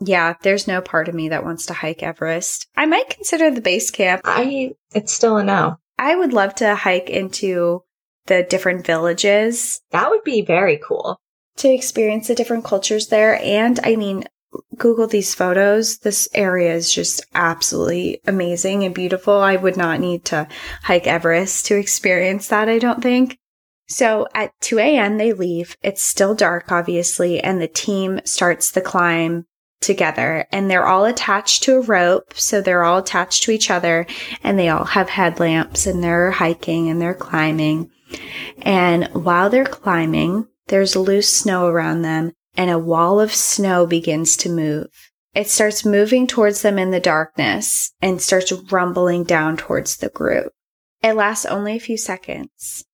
[0.00, 2.66] Yeah, there's no part of me that wants to hike Everest.
[2.76, 4.22] I might consider the base camp.
[4.24, 5.76] I it's still a no.
[5.98, 7.84] I would love to hike into
[8.26, 9.80] the different villages.
[9.92, 11.20] That would be very cool
[11.56, 13.40] to experience the different cultures there.
[13.42, 14.24] And I mean,
[14.76, 15.98] Google these photos.
[15.98, 19.34] This area is just absolutely amazing and beautiful.
[19.34, 20.48] I would not need to
[20.82, 23.38] hike Everest to experience that, I don't think.
[23.88, 25.76] So at 2 a.m., they leave.
[25.82, 29.46] It's still dark, obviously, and the team starts the climb
[29.80, 32.34] together and they're all attached to a rope.
[32.34, 34.06] So they're all attached to each other
[34.42, 37.90] and they all have headlamps and they're hiking and they're climbing.
[38.62, 44.36] And while they're climbing, there's loose snow around them, and a wall of snow begins
[44.38, 44.88] to move.
[45.34, 50.52] It starts moving towards them in the darkness and starts rumbling down towards the group.
[51.02, 52.84] It lasts only a few seconds.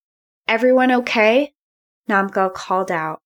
[0.47, 1.53] Everyone okay?
[2.09, 3.21] Namgyal called out.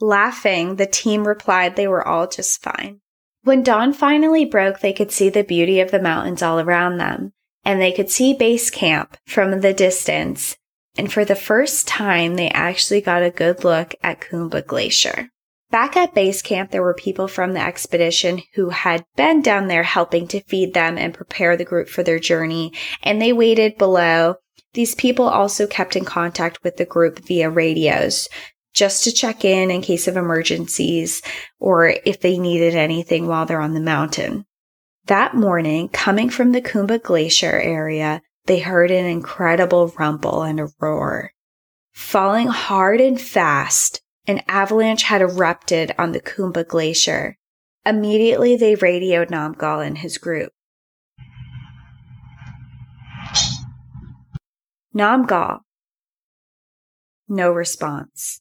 [0.00, 3.00] Laughing, the team replied they were all just fine.
[3.44, 7.32] When dawn finally broke, they could see the beauty of the mountains all around them,
[7.64, 10.57] and they could see base camp from the distance
[10.98, 15.30] and for the first time, they actually got a good look at Khumbu Glacier.
[15.70, 19.84] Back at base camp, there were people from the expedition who had been down there
[19.84, 24.36] helping to feed them and prepare the group for their journey, and they waited below.
[24.72, 28.28] These people also kept in contact with the group via radios
[28.74, 31.22] just to check in in case of emergencies
[31.58, 34.46] or if they needed anything while they're on the mountain.
[35.06, 40.68] That morning, coming from the Khumbu Glacier area, they heard an incredible rumble and a
[40.80, 41.32] roar.
[41.92, 47.36] Falling hard and fast, an avalanche had erupted on the Khumbu Glacier.
[47.84, 50.50] Immediately, they radioed Namgyal and his group.
[54.96, 55.60] Namgyal.
[57.28, 58.40] No response.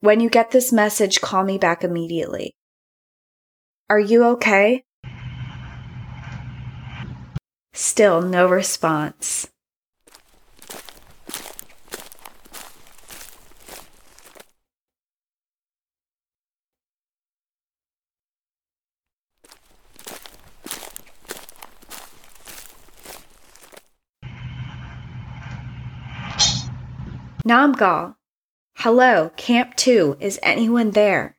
[0.00, 2.54] When you get this message, call me back immediately.
[3.90, 4.85] Are you okay?
[7.78, 9.48] Still no response.
[27.44, 28.16] Namgyal.
[28.76, 30.16] Hello, Camp 2.
[30.18, 31.36] Is anyone there?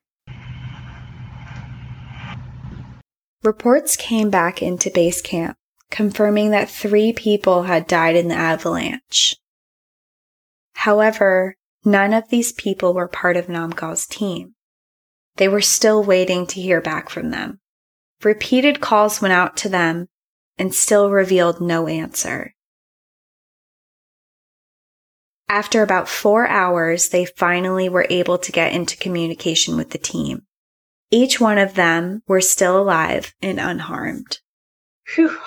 [3.44, 5.58] Reports came back into base camp,
[5.90, 9.36] confirming that three people had died in the avalanche.
[10.74, 14.56] However, none of these people were part of Namgyal's team.
[15.38, 17.60] They were still waiting to hear back from them.
[18.24, 20.08] Repeated calls went out to them
[20.58, 22.54] and still revealed no answer.
[25.50, 30.44] After about four hours, they finally were able to get into communication with the team.
[31.10, 34.40] Each one of them were still alive and unharmed.
[35.16, 35.38] Whew.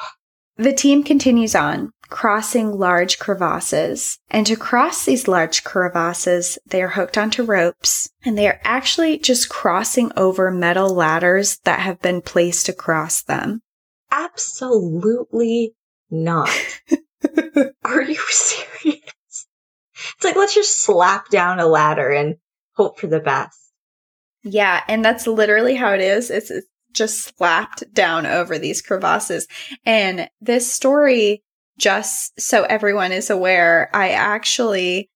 [0.61, 4.19] The team continues on, crossing large crevasses.
[4.31, 9.19] And to cross these large crevasses, they are hooked onto ropes and they are actually
[9.19, 13.63] just crossing over metal ladders that have been placed across them.
[14.11, 15.73] Absolutely
[16.11, 16.51] not.
[17.83, 19.01] Are you serious?
[19.33, 22.37] It's like, let's just slap down a ladder and
[22.75, 23.57] hope for the best.
[24.43, 26.31] Yeah, and that's literally how it is.
[26.31, 26.53] It's,
[26.93, 29.47] just slapped down over these crevasses.
[29.85, 31.43] And this story,
[31.79, 35.09] just so everyone is aware, I actually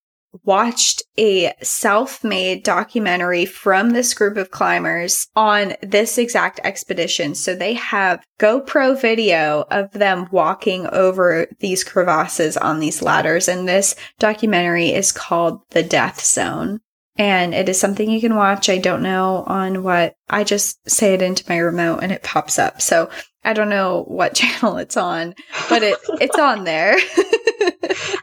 [0.43, 7.37] watched a self-made documentary from this group of climbers on this exact expedition.
[7.37, 13.47] So they have GoPro video of them walking over these crevasses on these ladders.
[13.47, 16.81] And this documentary is called The Death Zone
[17.17, 18.69] and it is something you can watch.
[18.69, 22.59] I don't know on what, I just say it into my remote and it pops
[22.59, 22.83] up.
[22.83, 23.09] So
[23.45, 25.35] I don't know what channel it's on,
[25.69, 26.97] but it, it's on there.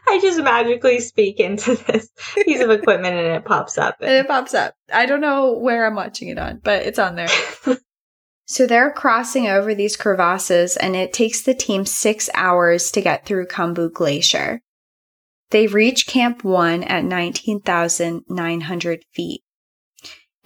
[0.08, 2.10] I just magically speak into this
[2.44, 3.96] piece of equipment and it pops up.
[4.00, 4.74] And it pops up.
[4.92, 7.28] I don't know where I'm watching it on, but it's on there.
[8.46, 13.24] so they're crossing over these crevasses and it takes the team six hours to get
[13.24, 14.60] through Khumbu Glacier.
[15.52, 19.42] They reach Camp 1 at 19,900 feet.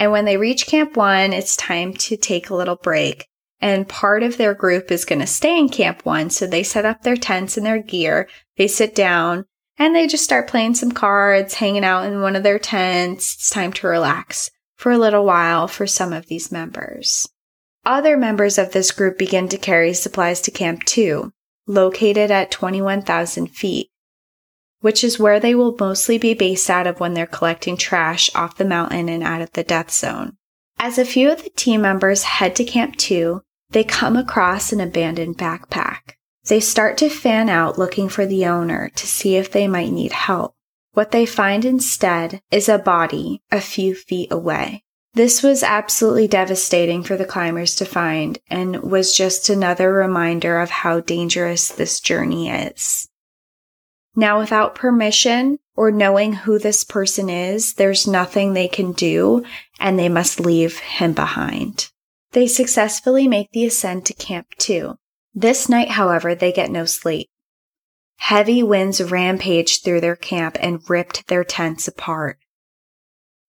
[0.00, 3.28] And when they reach Camp 1, it's time to take a little break.
[3.60, 6.30] And part of their group is going to stay in Camp 1.
[6.30, 8.28] So they set up their tents and their gear.
[8.56, 9.44] They sit down
[9.78, 13.34] and they just start playing some cards, hanging out in one of their tents.
[13.34, 17.28] It's time to relax for a little while for some of these members.
[17.84, 21.30] Other members of this group begin to carry supplies to Camp 2,
[21.68, 23.90] located at 21,000 feet
[24.86, 28.56] which is where they will mostly be based out of when they're collecting trash off
[28.56, 30.36] the mountain and out of the death zone.
[30.78, 34.80] As a few of the team members head to Camp 2, they come across an
[34.80, 36.12] abandoned backpack.
[36.44, 40.12] They start to fan out looking for the owner to see if they might need
[40.12, 40.54] help.
[40.92, 44.84] What they find instead is a body a few feet away.
[45.14, 50.70] This was absolutely devastating for the climbers to find and was just another reminder of
[50.70, 53.08] how dangerous this journey is.
[54.18, 59.44] Now, without permission or knowing who this person is, there's nothing they can do
[59.78, 61.90] and they must leave him behind.
[62.32, 64.94] They successfully make the ascent to Camp 2.
[65.34, 67.28] This night, however, they get no sleep.
[68.16, 72.38] Heavy winds rampaged through their camp and ripped their tents apart.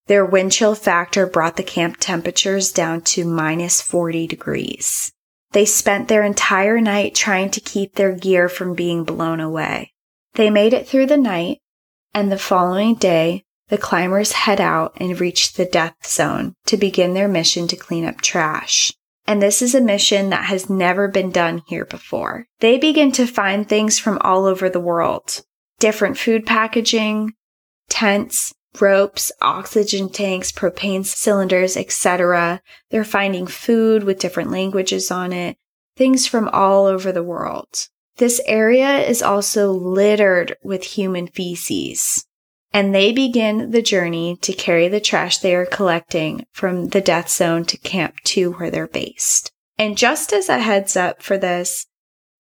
[0.07, 5.13] Their wind chill factor brought the camp temperatures down to minus 40 degrees.
[5.51, 9.93] They spent their entire night trying to keep their gear from being blown away.
[10.37, 11.61] They made it through the night,
[12.13, 17.15] and the following day, the climbers head out and reach the death zone to begin
[17.15, 18.93] their mission to clean up trash.
[19.25, 22.45] And this is a mission that has never been done here before.
[22.59, 25.41] They begin to find things from all over the world.
[25.79, 27.33] Different food packaging,
[27.89, 32.61] tents, ropes, oxygen tanks, propane cylinders, etc.
[32.91, 35.57] They're finding food with different languages on it,
[35.95, 37.87] things from all over the world.
[38.17, 42.25] This area is also littered with human feces,
[42.73, 47.29] and they begin the journey to carry the trash they are collecting from the death
[47.29, 49.51] zone to Camp 2 where they're based.
[49.77, 51.85] And just as a heads up for this,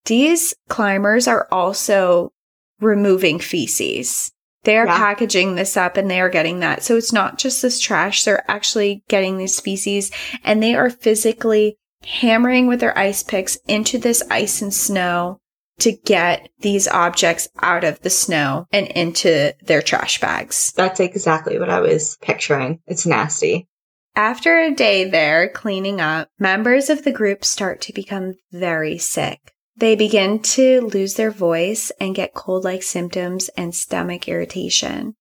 [0.05, 2.31] these climbers are also
[2.79, 4.31] removing feces.
[4.63, 4.97] They are yeah.
[4.97, 6.81] packaging this up and they are getting that.
[6.81, 8.23] So it's not just this trash.
[8.23, 10.11] They're actually getting these feces
[10.43, 15.39] and they are physically hammering with their ice picks into this ice and snow
[15.79, 20.73] to get these objects out of the snow and into their trash bags.
[20.75, 22.79] That's exactly what I was picturing.
[22.87, 23.67] It's nasty.
[24.15, 29.53] After a day there cleaning up, members of the group start to become very sick.
[29.75, 35.15] They begin to lose their voice and get cold like symptoms and stomach irritation.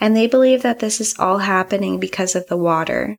[0.00, 3.16] And they believe that this is all happening because of the water.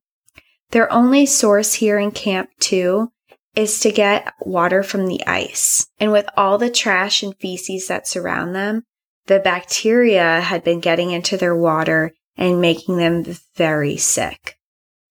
[0.71, 3.09] Their only source here in Camp 2
[3.55, 5.87] is to get water from the ice.
[5.99, 8.83] And with all the trash and feces that surround them,
[9.27, 13.23] the bacteria had been getting into their water and making them
[13.55, 14.57] very sick.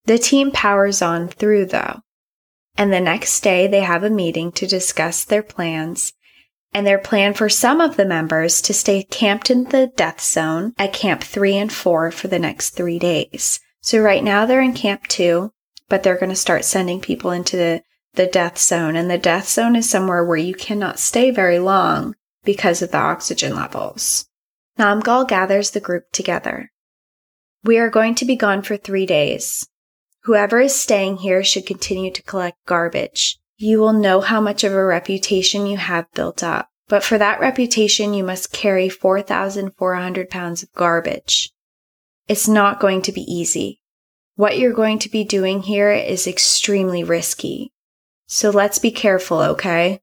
[0.04, 2.00] The team powers on through though.
[2.76, 6.12] And the next day they have a meeting to discuss their plans
[6.74, 10.72] and their plan for some of the members to stay camped in the death zone
[10.78, 13.60] at camp three and four for the next three days.
[13.82, 15.52] So right now they're in camp two,
[15.88, 17.82] but they're going to start sending people into the,
[18.14, 18.96] the death zone.
[18.96, 22.98] And the death zone is somewhere where you cannot stay very long because of the
[22.98, 24.26] oxygen levels.
[24.78, 26.70] Namgyal gathers the group together.
[27.64, 29.68] We are going to be gone for three days.
[30.24, 33.38] Whoever is staying here should continue to collect garbage.
[33.56, 36.68] You will know how much of a reputation you have built up.
[36.88, 41.50] But for that reputation, you must carry 4,400 pounds of garbage.
[42.28, 43.80] It's not going to be easy.
[44.34, 47.72] What you're going to be doing here is extremely risky.
[48.32, 50.00] So let's be careful, okay?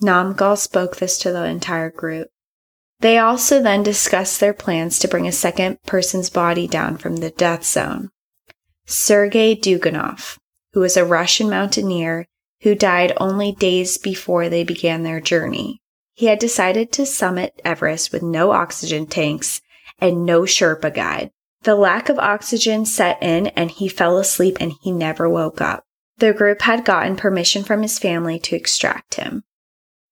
[0.00, 2.28] Namgyal spoke this to the entire group.
[3.00, 7.30] They also then discussed their plans to bring a second person's body down from the
[7.30, 8.10] death zone.
[8.86, 10.38] Sergei Duganov,
[10.72, 12.28] who was a Russian mountaineer
[12.62, 15.80] who died only days before they began their journey.
[16.14, 19.60] He had decided to summit Everest with no oxygen tanks
[19.98, 21.32] and no Sherpa guide.
[21.62, 25.82] The lack of oxygen set in and he fell asleep and he never woke up.
[26.20, 29.42] The group had gotten permission from his family to extract him.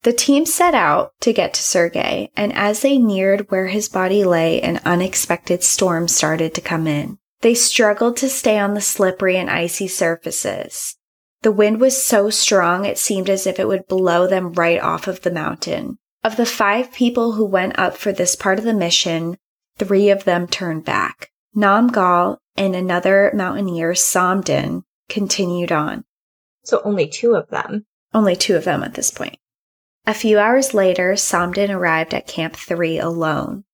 [0.04, 4.24] The team set out to get to Sergei, and as they neared where his body
[4.24, 7.18] lay, an unexpected storm started to come in.
[7.42, 10.96] They struggled to stay on the slippery and icy surfaces.
[11.42, 15.08] The wind was so strong it seemed as if it would blow them right off
[15.08, 15.98] of the mountain.
[16.24, 19.36] Of the five people who went up for this part of the mission,
[19.76, 21.30] three of them turned back.
[21.54, 26.04] Namgyal and another mountaineer, Samdin, continued on.
[26.64, 27.86] So only two of them.
[28.12, 29.38] Only two of them at this point.
[30.06, 33.64] A few hours later, Samdin arrived at Camp 3 alone.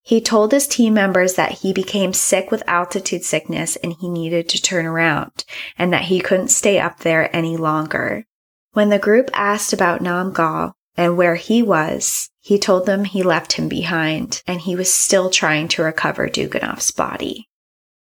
[0.00, 4.48] He told his team members that he became sick with altitude sickness and he needed
[4.48, 5.44] to turn around
[5.78, 8.26] and that he couldn't stay up there any longer.
[8.72, 13.52] When the group asked about Namgyal and where he was, he told them he left
[13.52, 17.48] him behind and he was still trying to recover Duganov's body.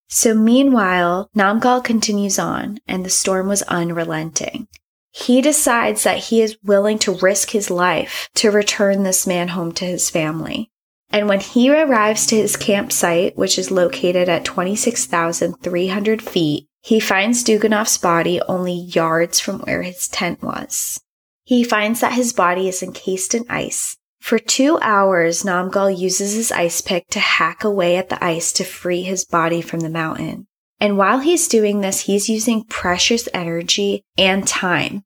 [0.10, 4.68] So meanwhile, Namgyal continues on and the storm was unrelenting.
[5.12, 9.72] He decides that he is willing to risk his life to return this man home
[9.74, 10.72] to his family.
[11.12, 17.44] And when he arrives to his campsite, which is located at 26,300 feet, he finds
[17.44, 21.00] Duganov's body only yards from where his tent was.
[21.44, 23.98] He finds that his body is encased in ice.
[24.20, 28.64] For two hours, Namgyal uses his ice pick to hack away at the ice to
[28.64, 30.48] free his body from the mountain.
[30.80, 35.04] And while he's doing this, he's using precious energy and time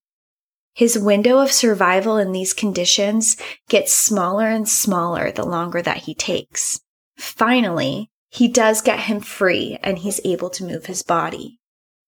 [0.74, 3.38] his window of survival in these conditions
[3.70, 6.82] gets smaller and smaller the longer that he takes.
[7.16, 11.60] Finally, he does get him free and he's able to move his body.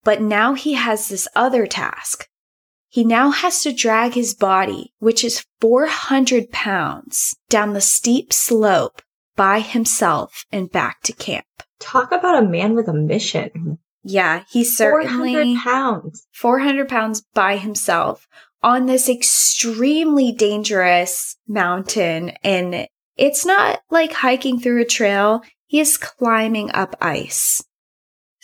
[0.03, 2.27] But now he has this other task.
[2.95, 9.01] He now has to drag his body, which is 400 pounds, down the steep slope
[9.35, 11.45] by himself and back to camp.
[11.81, 13.79] Talk about a man with a mission.
[14.01, 16.25] Yeah, he's certainly 400 pounds.
[16.31, 18.29] 400 pounds by himself
[18.63, 22.29] on this extremely dangerous mountain.
[22.45, 22.87] And
[23.17, 25.41] it's not like hiking through a trail.
[25.65, 27.61] He is climbing up ice.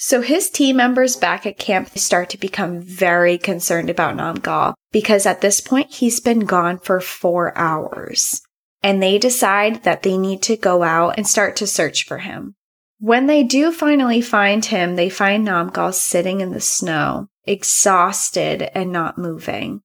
[0.03, 5.27] So his team members back at camp start to become very concerned about Namgyal because
[5.27, 8.41] at this point he's been gone for four hours.
[8.81, 12.55] And they decide that they need to go out and start to search for him.
[12.97, 18.91] When they do finally find him, they find Namgyal sitting in the snow, exhausted and
[18.91, 19.81] not moving.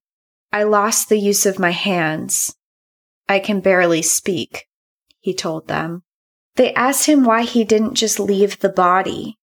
[0.51, 2.55] I lost the use of my hands.
[3.29, 4.65] I can barely speak,
[5.19, 6.01] he told them.
[6.55, 9.36] They asked him why he didn't just leave the body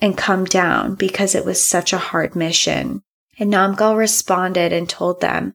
[0.00, 3.02] and come down because it was such a hard mission.
[3.38, 5.54] And Namgyal responded and told them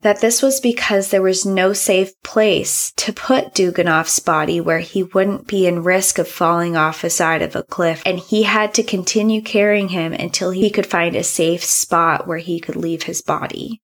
[0.00, 5.02] that this was because there was no safe place to put Duganov's body where he
[5.02, 8.72] wouldn't be in risk of falling off the side of a cliff, and he had
[8.74, 13.04] to continue carrying him until he could find a safe spot where he could leave
[13.04, 13.82] his body.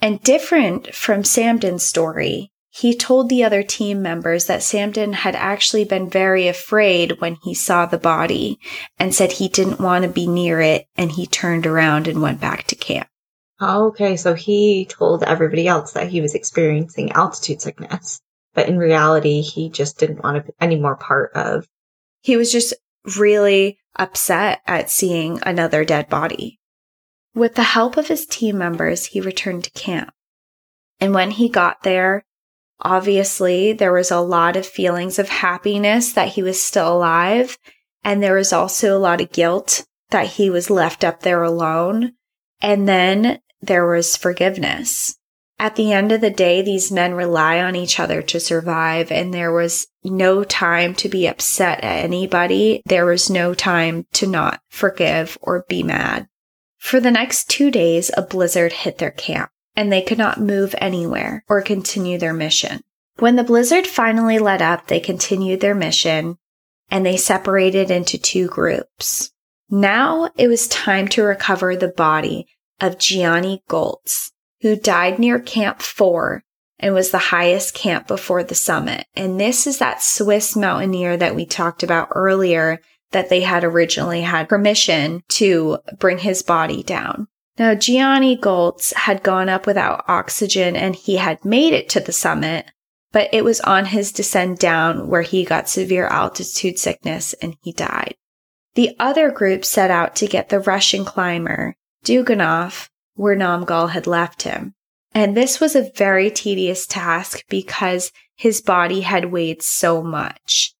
[0.00, 5.84] And different from Samden's story, he told the other team members that Samden had actually
[5.84, 8.58] been very afraid when he saw the body
[8.98, 12.40] and said he didn't want to be near it and he turned around and went
[12.40, 13.06] back to camp.
[13.60, 18.20] Oh, okay, so he told everybody else that he was experiencing altitude sickness,
[18.54, 21.68] but in reality, he just didn't want to be any more part of.
[22.22, 22.74] He was just
[23.16, 26.58] really upset at seeing another dead body.
[27.36, 30.10] With the help of his team members, he returned to camp.
[30.98, 32.24] And when he got there,
[32.84, 37.58] obviously there was a lot of feelings of happiness that he was still alive.
[38.04, 42.12] And there was also a lot of guilt that he was left up there alone.
[42.60, 45.16] And then there was forgiveness.
[45.58, 49.32] At the end of the day, these men rely on each other to survive, and
[49.32, 52.82] there was no time to be upset at anybody.
[52.86, 56.26] There was no time to not forgive or be mad.
[56.78, 60.74] For the next two days, a blizzard hit their camp, and they could not move
[60.78, 62.80] anywhere or continue their mission.
[63.18, 66.36] When the blizzard finally let up, they continued their mission
[66.90, 69.30] and they separated into two groups.
[69.70, 72.46] Now it was time to recover the body
[72.80, 76.42] of Gianni Goltz, who died near Camp 4
[76.78, 79.06] and was the highest camp before the summit.
[79.14, 82.80] And this is that Swiss mountaineer that we talked about earlier
[83.12, 87.28] that they had originally had permission to bring his body down.
[87.58, 92.12] Now, Gianni Goltz had gone up without oxygen and he had made it to the
[92.12, 92.66] summit,
[93.12, 97.72] but it was on his descent down where he got severe altitude sickness and he
[97.72, 98.16] died.
[98.74, 104.42] The other group set out to get the Russian climber Duganov, where Namgyal had left
[104.42, 104.74] him.
[105.12, 110.73] And this was a very tedious task because his body had weighed so much.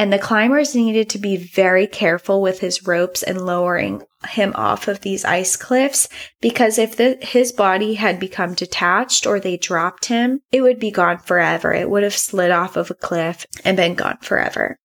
[0.00, 4.88] And the climbers needed to be very careful with his ropes and lowering him off
[4.88, 6.08] of these ice cliffs
[6.40, 10.90] because if the, his body had become detached or they dropped him, it would be
[10.90, 11.74] gone forever.
[11.74, 14.78] It would have slid off of a cliff and been gone forever.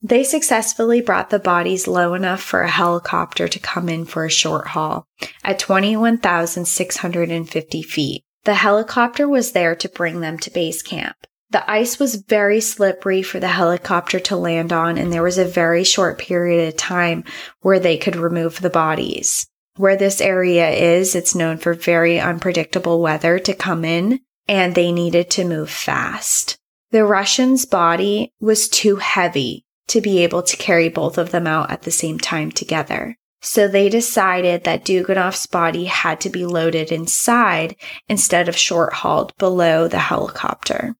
[0.00, 4.30] They successfully brought the bodies low enough for a helicopter to come in for a
[4.30, 5.06] short haul
[5.44, 8.24] at 21,650 feet.
[8.44, 11.26] The helicopter was there to bring them to base camp.
[11.54, 15.44] The ice was very slippery for the helicopter to land on, and there was a
[15.44, 17.22] very short period of time
[17.60, 19.46] where they could remove the bodies.
[19.76, 24.90] Where this area is, it's known for very unpredictable weather to come in, and they
[24.90, 26.58] needed to move fast.
[26.90, 31.70] The Russian's body was too heavy to be able to carry both of them out
[31.70, 33.16] at the same time together.
[33.42, 37.76] So they decided that Duganov's body had to be loaded inside
[38.08, 40.96] instead of short hauled below the helicopter.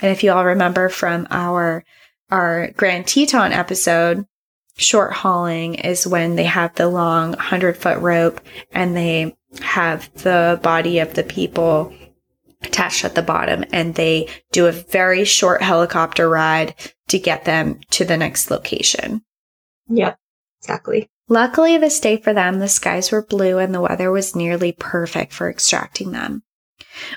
[0.00, 1.84] And if you all remember from our
[2.30, 4.26] our Grand Teton episode,
[4.76, 8.40] short hauling is when they have the long 100 foot rope
[8.72, 11.92] and they have the body of the people
[12.62, 16.74] attached at the bottom and they do a very short helicopter ride
[17.08, 19.22] to get them to the next location.
[19.88, 20.18] Yep,
[20.60, 21.08] exactly.
[21.28, 25.32] Luckily, this day for them, the skies were blue and the weather was nearly perfect
[25.32, 26.42] for extracting them.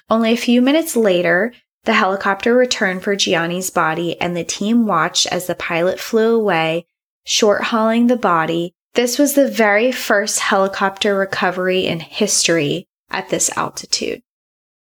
[0.09, 1.53] Only a few minutes later,
[1.83, 6.85] the helicopter returned for Gianni's body and the team watched as the pilot flew away,
[7.23, 8.73] short hauling the body.
[8.93, 14.21] This was the very first helicopter recovery in history at this altitude.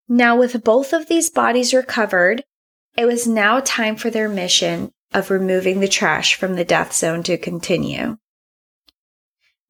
[0.08, 2.44] Now, with both of these bodies recovered,
[2.98, 7.24] it was now time for their mission of removing the trash from the death zone
[7.24, 8.18] to continue.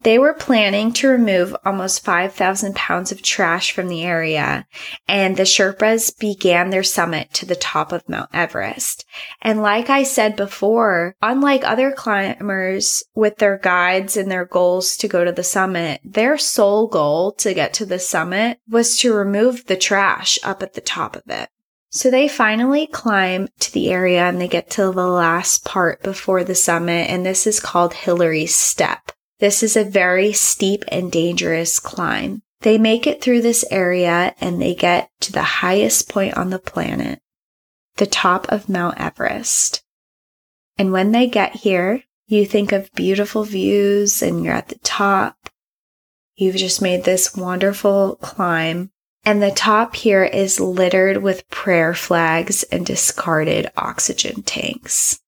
[0.04, 4.68] They were planning to remove almost 5,000 pounds of trash from the area,
[5.08, 9.06] and the Sherpas began their summit to the top of Mount Everest.
[9.42, 15.08] And like I said before, unlike other climbers with their guides and their goals to
[15.08, 19.68] go to the summit, their sole goal to get to the summit was to remove
[19.68, 21.48] the trash up at the top of it.
[21.92, 26.44] So they finally climb to the area and they get to the last part before
[26.44, 29.13] the summit, and this is called Hillary's Step.
[29.40, 32.42] This is a very steep and dangerous climb.
[32.62, 36.60] They make it through this area and they get to the highest point on the
[36.60, 37.20] planet,
[37.98, 39.84] the top of Mount Everest.
[40.78, 45.50] And when they get here, you think of beautiful views and you're at the top.
[46.36, 48.92] You've just made this wonderful climb
[49.26, 55.20] and the top here is littered with prayer flags and discarded oxygen tanks.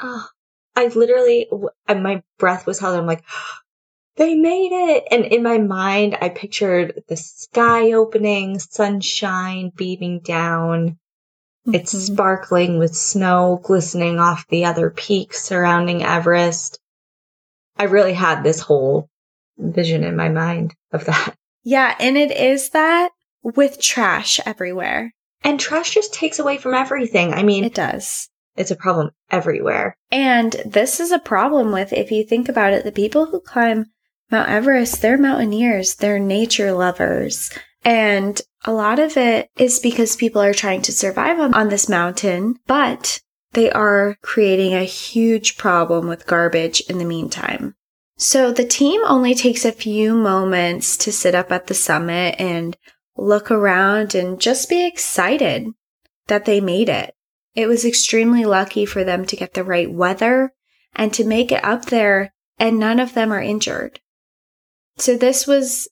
[0.00, 0.28] Oh,
[0.76, 1.48] I literally,
[1.88, 2.96] my breath was held.
[2.96, 3.24] I'm like,
[4.16, 5.04] they made it.
[5.10, 10.98] And in my mind, I pictured the sky opening, sunshine beaming down.
[11.66, 11.74] Mm-hmm.
[11.74, 16.78] It's sparkling with snow glistening off the other peaks surrounding Everest.
[17.76, 19.08] I really had this whole
[19.58, 21.36] vision in my mind of that.
[21.66, 21.94] Yeah.
[21.98, 23.08] And it is that
[23.42, 25.14] with trash everywhere.
[25.42, 27.32] And trash just takes away from everything.
[27.32, 28.28] I mean, It does.
[28.56, 29.96] It's a problem everywhere.
[30.10, 33.86] And this is a problem with, if you think about it, the people who climb
[34.30, 37.50] Mount Everest, they're mountaineers, they're nature lovers.
[37.84, 41.88] And a lot of it is because people are trying to survive on, on this
[41.88, 43.20] mountain, but
[43.52, 47.74] they are creating a huge problem with garbage in the meantime.
[48.16, 52.76] So the team only takes a few moments to sit up at the summit and
[53.16, 55.66] look around and just be excited
[56.26, 57.14] that they made it.
[57.54, 60.52] It was extremely lucky for them to get the right weather
[60.96, 64.00] and to make it up there, and none of them are injured.
[64.96, 65.88] So this was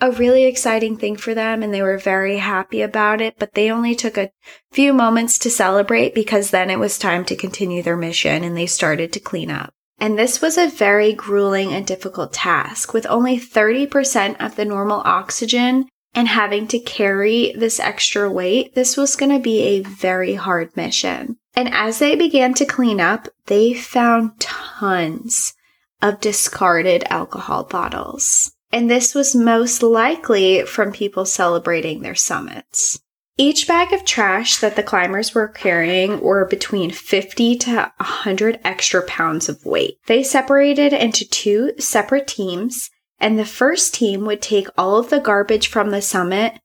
[0.00, 3.70] a really exciting thing for them, and they were very happy about it, but they
[3.70, 4.30] only took a
[4.72, 8.66] few moments to celebrate because then it was time to continue their mission and they
[8.66, 9.72] started to clean up.
[9.98, 15.02] And this was a very grueling and difficult task with only 30% of the normal
[15.04, 18.74] oxygen and having to carry this extra weight.
[18.74, 21.36] This was going to be a very hard mission.
[21.54, 25.54] And as they began to clean up, they found tons
[26.02, 28.52] of discarded alcohol bottles.
[28.72, 33.00] And this was most likely from people celebrating their summits.
[33.36, 39.02] Each bag of trash that the climbers were carrying were between 50 to 100 extra
[39.02, 39.96] pounds of weight.
[40.06, 42.90] They separated into two separate teams,
[43.20, 46.58] and the first team would take all of the garbage from the summit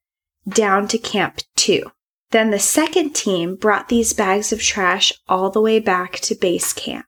[0.48, 1.84] down to Camp 2.
[2.32, 6.74] Then the second team brought these bags of trash all the way back to base
[6.74, 7.06] camp.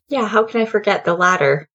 [0.08, 1.68] Yeah, how can I forget the ladder?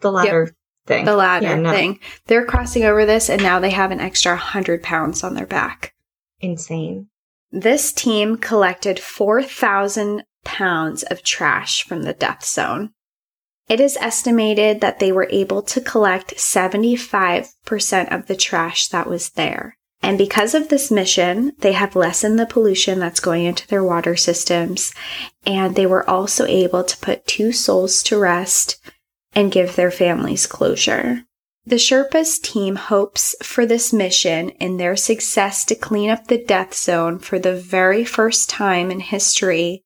[0.00, 0.54] The ladder
[0.86, 1.04] thing.
[1.04, 1.70] The ladder Yeah, no.
[1.70, 2.00] thing.
[2.26, 5.94] They're crossing over this, and now they have an extra 100 pounds on their back.
[6.40, 7.08] Insane.
[7.52, 12.92] This team collected 4,000 pounds of trash from the death zone.
[13.68, 19.30] It is estimated that they were able to collect 75% of the trash that was
[19.30, 19.76] there.
[20.02, 24.16] And because of this mission, they have lessened the pollution that's going into their water
[24.16, 24.92] systems.
[25.46, 28.80] And they were also able to put two souls to rest
[29.34, 31.24] and give their families closure.
[31.64, 36.74] The Sherpa's team hopes for this mission and their success to clean up the death
[36.74, 39.84] zone for the very first time in history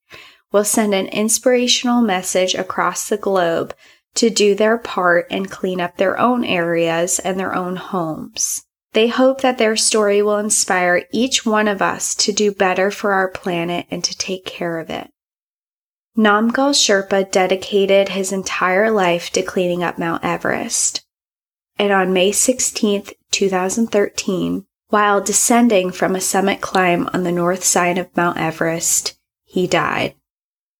[0.51, 3.75] will send an inspirational message across the globe
[4.15, 8.63] to do their part and clean up their own areas and their own homes.
[8.93, 13.13] They hope that their story will inspire each one of us to do better for
[13.13, 15.11] our planet and to take care of it.
[16.17, 21.05] Namgyal Sherpa dedicated his entire life to cleaning up Mount Everest.
[21.79, 27.97] And on May 16, 2013, while descending from a summit climb on the north side
[27.97, 30.15] of Mount Everest, he died.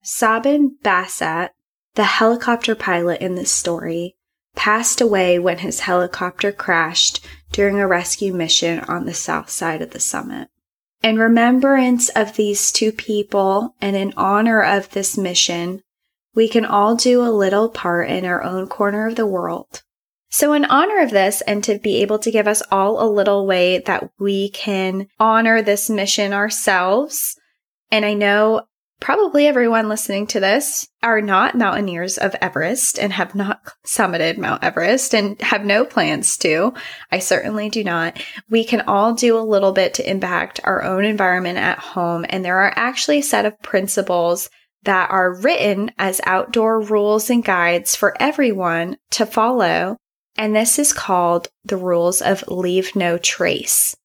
[0.01, 1.49] Sabin Bassat,
[1.95, 4.15] the helicopter pilot in this story,
[4.55, 9.91] passed away when his helicopter crashed during a rescue mission on the south side of
[9.91, 10.49] the summit.
[11.03, 15.83] In remembrance of these two people and in honor of this mission,
[16.33, 19.83] we can all do a little part in our own corner of the world.
[20.29, 23.47] So, in honor of this, and to be able to give us all a little
[23.47, 27.35] way that we can honor this mission ourselves,
[27.91, 28.63] and I know
[28.99, 34.63] probably everyone listening to this are not mountaineers of Everest and have not summited Mount
[34.63, 36.73] Everest and have no plans to.
[37.11, 38.21] I certainly do not.
[38.49, 42.25] We can all do a little bit to impact our own environment at home.
[42.29, 44.49] And there are actually a set of principles
[44.83, 49.97] that are written as outdoor rules and guides for everyone to follow.
[50.37, 53.95] And this is called the rules of leave no trace.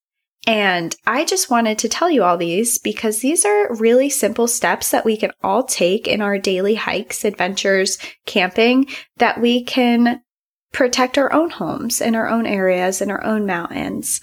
[0.45, 4.91] And I just wanted to tell you all these because these are really simple steps
[4.91, 10.21] that we can all take in our daily hikes, adventures, camping that we can
[10.73, 14.19] protect our own homes and our own areas and our own mountains.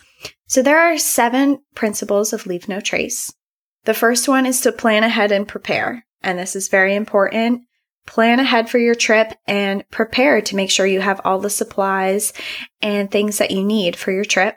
[0.47, 3.33] So there are seven principles of leave no trace.
[3.85, 6.05] The first one is to plan ahead and prepare.
[6.23, 7.63] And this is very important.
[8.11, 12.33] Plan ahead for your trip and prepare to make sure you have all the supplies
[12.83, 14.57] and things that you need for your trip.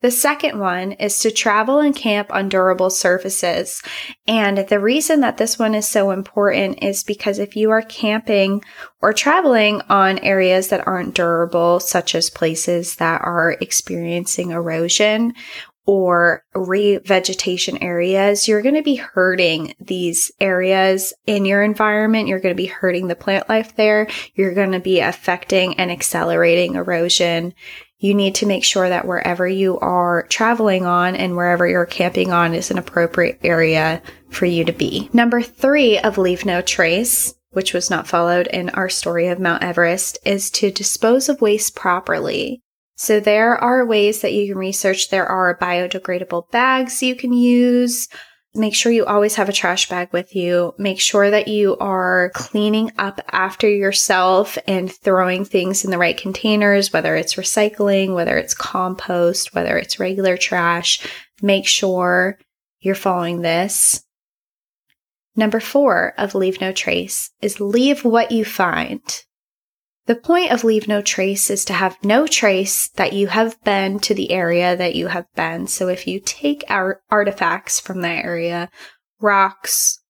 [0.00, 3.82] The second one is to travel and camp on durable surfaces.
[4.26, 8.62] And the reason that this one is so important is because if you are camping
[9.02, 15.34] or traveling on areas that aren't durable, such as places that are experiencing erosion
[15.88, 22.28] or revegetation areas, you're going to be hurting these areas in your environment.
[22.28, 24.06] You're going to be hurting the plant life there.
[24.34, 27.54] You're going to be affecting and accelerating erosion
[28.00, 32.32] you need to make sure that wherever you are traveling on and wherever you're camping
[32.32, 35.10] on is an appropriate area for you to be.
[35.12, 39.64] Number three of Leave No Trace, which was not followed in our story of Mount
[39.64, 42.62] Everest, is to dispose of waste properly.
[42.98, 45.08] So there are ways that you can research.
[45.08, 48.08] There are biodegradable bags you can use.
[48.56, 50.74] Make sure you always have a trash bag with you.
[50.78, 56.16] Make sure that you are cleaning up after yourself and throwing things in the right
[56.16, 61.06] containers, whether it's recycling, whether it's compost, whether it's regular trash.
[61.40, 62.36] Make sure
[62.80, 64.02] you're following this.
[65.36, 69.00] Number four of Leave No Trace is leave what you find.
[70.08, 73.98] The point of Leave No Trace is to have no trace that you have been
[74.00, 75.66] to the area that you have been.
[75.66, 78.70] So if you take our artifacts from that area,
[79.20, 80.00] rocks,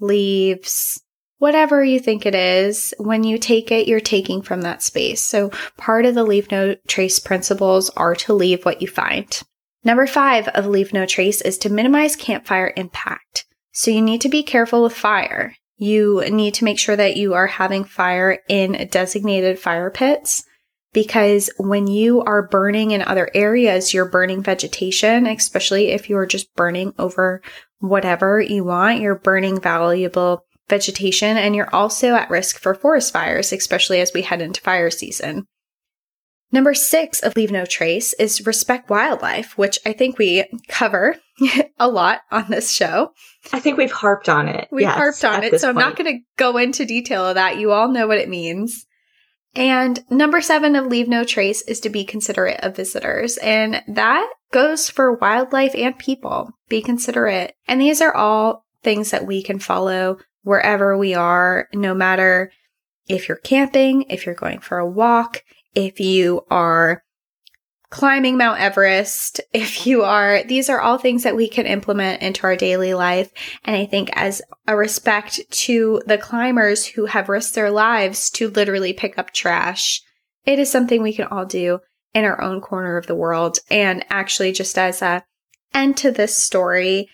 [0.00, 1.00] leaves,
[1.38, 5.22] whatever you think it is, when you take it, you're taking from that space.
[5.22, 9.40] So part of the Leave No Trace principles are to leave what you find.
[9.84, 13.46] Number five of Leave No Trace is to minimize campfire impact.
[13.70, 15.54] So you need to be careful with fire.
[15.78, 20.44] You need to make sure that you are having fire in designated fire pits
[20.92, 26.54] because when you are burning in other areas, you're burning vegetation, especially if you're just
[26.54, 27.42] burning over
[27.80, 29.00] whatever you want.
[29.00, 34.22] You're burning valuable vegetation and you're also at risk for forest fires, especially as we
[34.22, 35.46] head into fire season.
[36.52, 41.16] Number six of Leave No Trace is respect wildlife, which I think we cover
[41.78, 43.12] a lot on this show.
[43.52, 44.68] I think we've harped on it.
[44.70, 45.60] We've yes, harped on it.
[45.60, 45.78] So point.
[45.78, 47.58] I'm not going to go into detail of that.
[47.58, 48.86] You all know what it means.
[49.56, 53.38] And number seven of Leave No Trace is to be considerate of visitors.
[53.38, 56.50] And that goes for wildlife and people.
[56.68, 57.54] Be considerate.
[57.66, 62.52] And these are all things that we can follow wherever we are, no matter
[63.08, 65.42] if you're camping, if you're going for a walk,
[65.76, 67.04] if you are
[67.90, 72.44] climbing Mount Everest, if you are, these are all things that we can implement into
[72.44, 73.30] our daily life.
[73.64, 78.50] And I think as a respect to the climbers who have risked their lives to
[78.50, 80.02] literally pick up trash,
[80.44, 81.80] it is something we can all do
[82.14, 83.58] in our own corner of the world.
[83.70, 85.24] And actually, just as a
[85.74, 87.08] end to this story,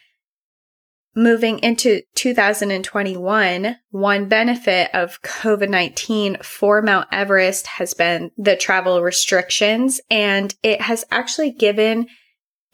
[1.15, 9.03] moving into 2021, one benefit of COVID 19 for Mount Everest has been the travel
[9.03, 12.07] restrictions, and it has actually given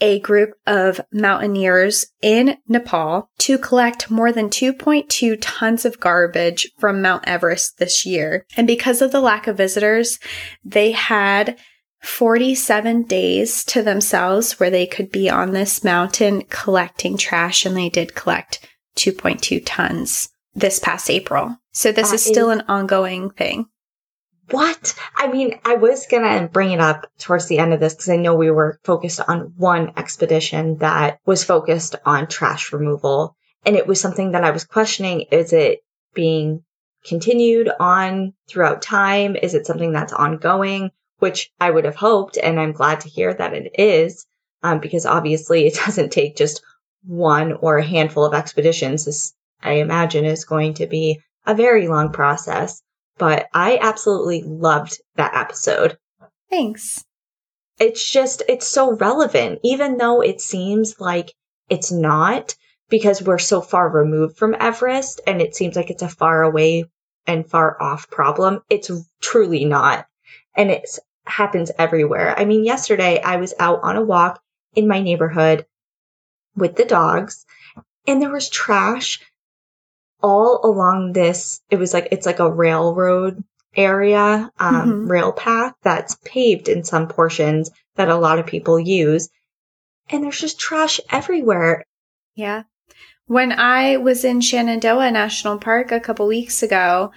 [0.00, 7.02] a group of mountaineers in Nepal to collect more than 2.2 tons of garbage from
[7.02, 8.46] Mount Everest this year.
[8.56, 10.18] And because of the lack of visitors,
[10.64, 11.58] they had
[12.00, 17.88] 47 days to themselves where they could be on this mountain collecting trash, and they
[17.88, 21.56] did collect 2.2 tons this past April.
[21.72, 23.66] So this is still an ongoing thing.
[24.50, 24.94] What?
[25.16, 28.16] I mean, I was gonna bring it up towards the end of this because I
[28.16, 33.36] know we were focused on one expedition that was focused on trash removal.
[33.66, 35.26] And it was something that I was questioning.
[35.30, 35.80] Is it
[36.14, 36.64] being
[37.04, 39.36] continued on throughout time?
[39.36, 40.90] Is it something that's ongoing?
[41.18, 42.36] Which I would have hoped.
[42.36, 44.26] And I'm glad to hear that it is,
[44.62, 46.62] um, because obviously it doesn't take just
[47.04, 49.04] one or a handful of expeditions.
[49.04, 52.82] This, I imagine, is going to be a very long process.
[53.16, 55.98] But I absolutely loved that episode.
[56.50, 57.04] Thanks.
[57.80, 61.32] It's just, it's so relevant, even though it seems like
[61.68, 62.54] it's not
[62.88, 66.84] because we're so far removed from Everest and it seems like it's a far away
[67.26, 68.60] and far off problem.
[68.70, 68.90] It's
[69.20, 70.06] truly not.
[70.56, 70.98] And it's
[71.28, 72.38] happens everywhere.
[72.38, 74.42] I mean, yesterday I was out on a walk
[74.74, 75.66] in my neighborhood
[76.56, 77.46] with the dogs
[78.06, 79.20] and there was trash
[80.22, 81.60] all along this.
[81.70, 83.44] It was like, it's like a railroad
[83.76, 85.10] area, um, mm-hmm.
[85.10, 89.28] rail path that's paved in some portions that a lot of people use.
[90.10, 91.84] and there's just trash everywhere.
[92.34, 92.62] Yeah.
[93.26, 97.12] When I was in Shenandoah National Park a couple weeks ago,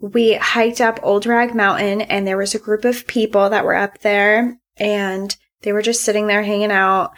[0.00, 3.74] we hiked up Old Rag Mountain and there was a group of people that were
[3.74, 7.12] up there and they were just sitting there hanging out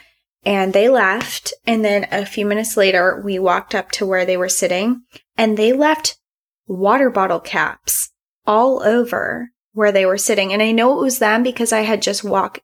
[0.44, 1.52] and they left.
[1.66, 5.02] And then a few minutes later, we walked up to where they were sitting
[5.36, 6.18] and they left
[6.66, 8.10] water bottle caps
[8.46, 10.52] all over where they were sitting.
[10.52, 12.60] And I know it was them because I had just walked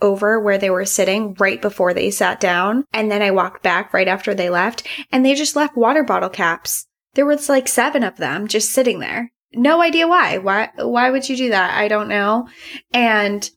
[0.00, 2.84] over where they were sitting right before they sat down.
[2.92, 6.30] And then I walked back right after they left and they just left water bottle
[6.30, 6.86] caps.
[7.14, 9.32] There was like seven of them just sitting there.
[9.54, 10.38] No idea why.
[10.38, 11.78] Why, why would you do that?
[11.78, 12.48] I don't know.
[12.92, 13.48] And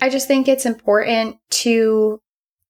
[0.00, 2.20] I just think it's important to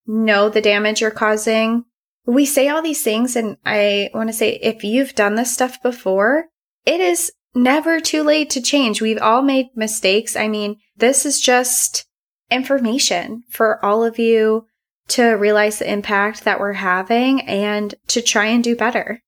[0.07, 1.85] know the damage you're causing.
[2.27, 5.83] We say all these things, and I want to say if you've done this stuff
[5.83, 6.47] before,
[6.85, 9.01] it is never too late to change.
[9.01, 10.37] We've all made mistakes.
[10.37, 12.07] I mean, this is just
[12.51, 14.67] information for all of you
[15.09, 19.23] to realize the impact that we're having and to try and do better.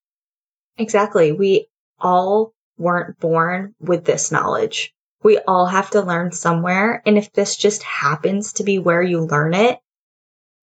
[0.76, 1.32] Exactly.
[1.32, 4.94] We all weren't born with this knowledge.
[5.22, 7.02] We all have to learn somewhere.
[7.04, 9.78] And if this just happens to be where you learn it,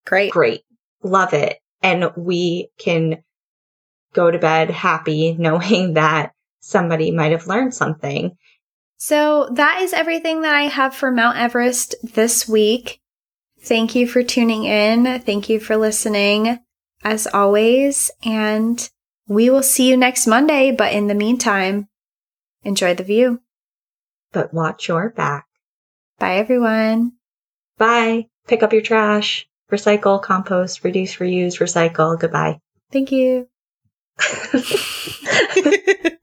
[0.06, 0.32] great.
[0.32, 0.64] Great.
[1.04, 1.60] Love it.
[1.82, 3.24] And we can
[4.14, 8.36] go to bed happy knowing that somebody might have learned something.
[8.98, 13.00] So that is everything that I have for Mount Everest this week.
[13.62, 15.22] Thank you for tuning in.
[15.22, 16.60] Thank you for listening
[17.04, 18.10] as always.
[18.24, 18.90] And
[19.28, 20.72] we will see you next Monday.
[20.72, 21.88] But in the meantime,
[22.64, 23.42] enjoy the view.
[24.32, 25.46] But watch your back.
[26.20, 27.14] Bye, everyone.
[27.78, 28.28] Bye.
[28.48, 29.48] Pick up your trash.
[29.72, 32.20] Recycle, compost, reduce, reuse, recycle.
[32.20, 32.60] Goodbye.
[32.92, 33.48] Thank you.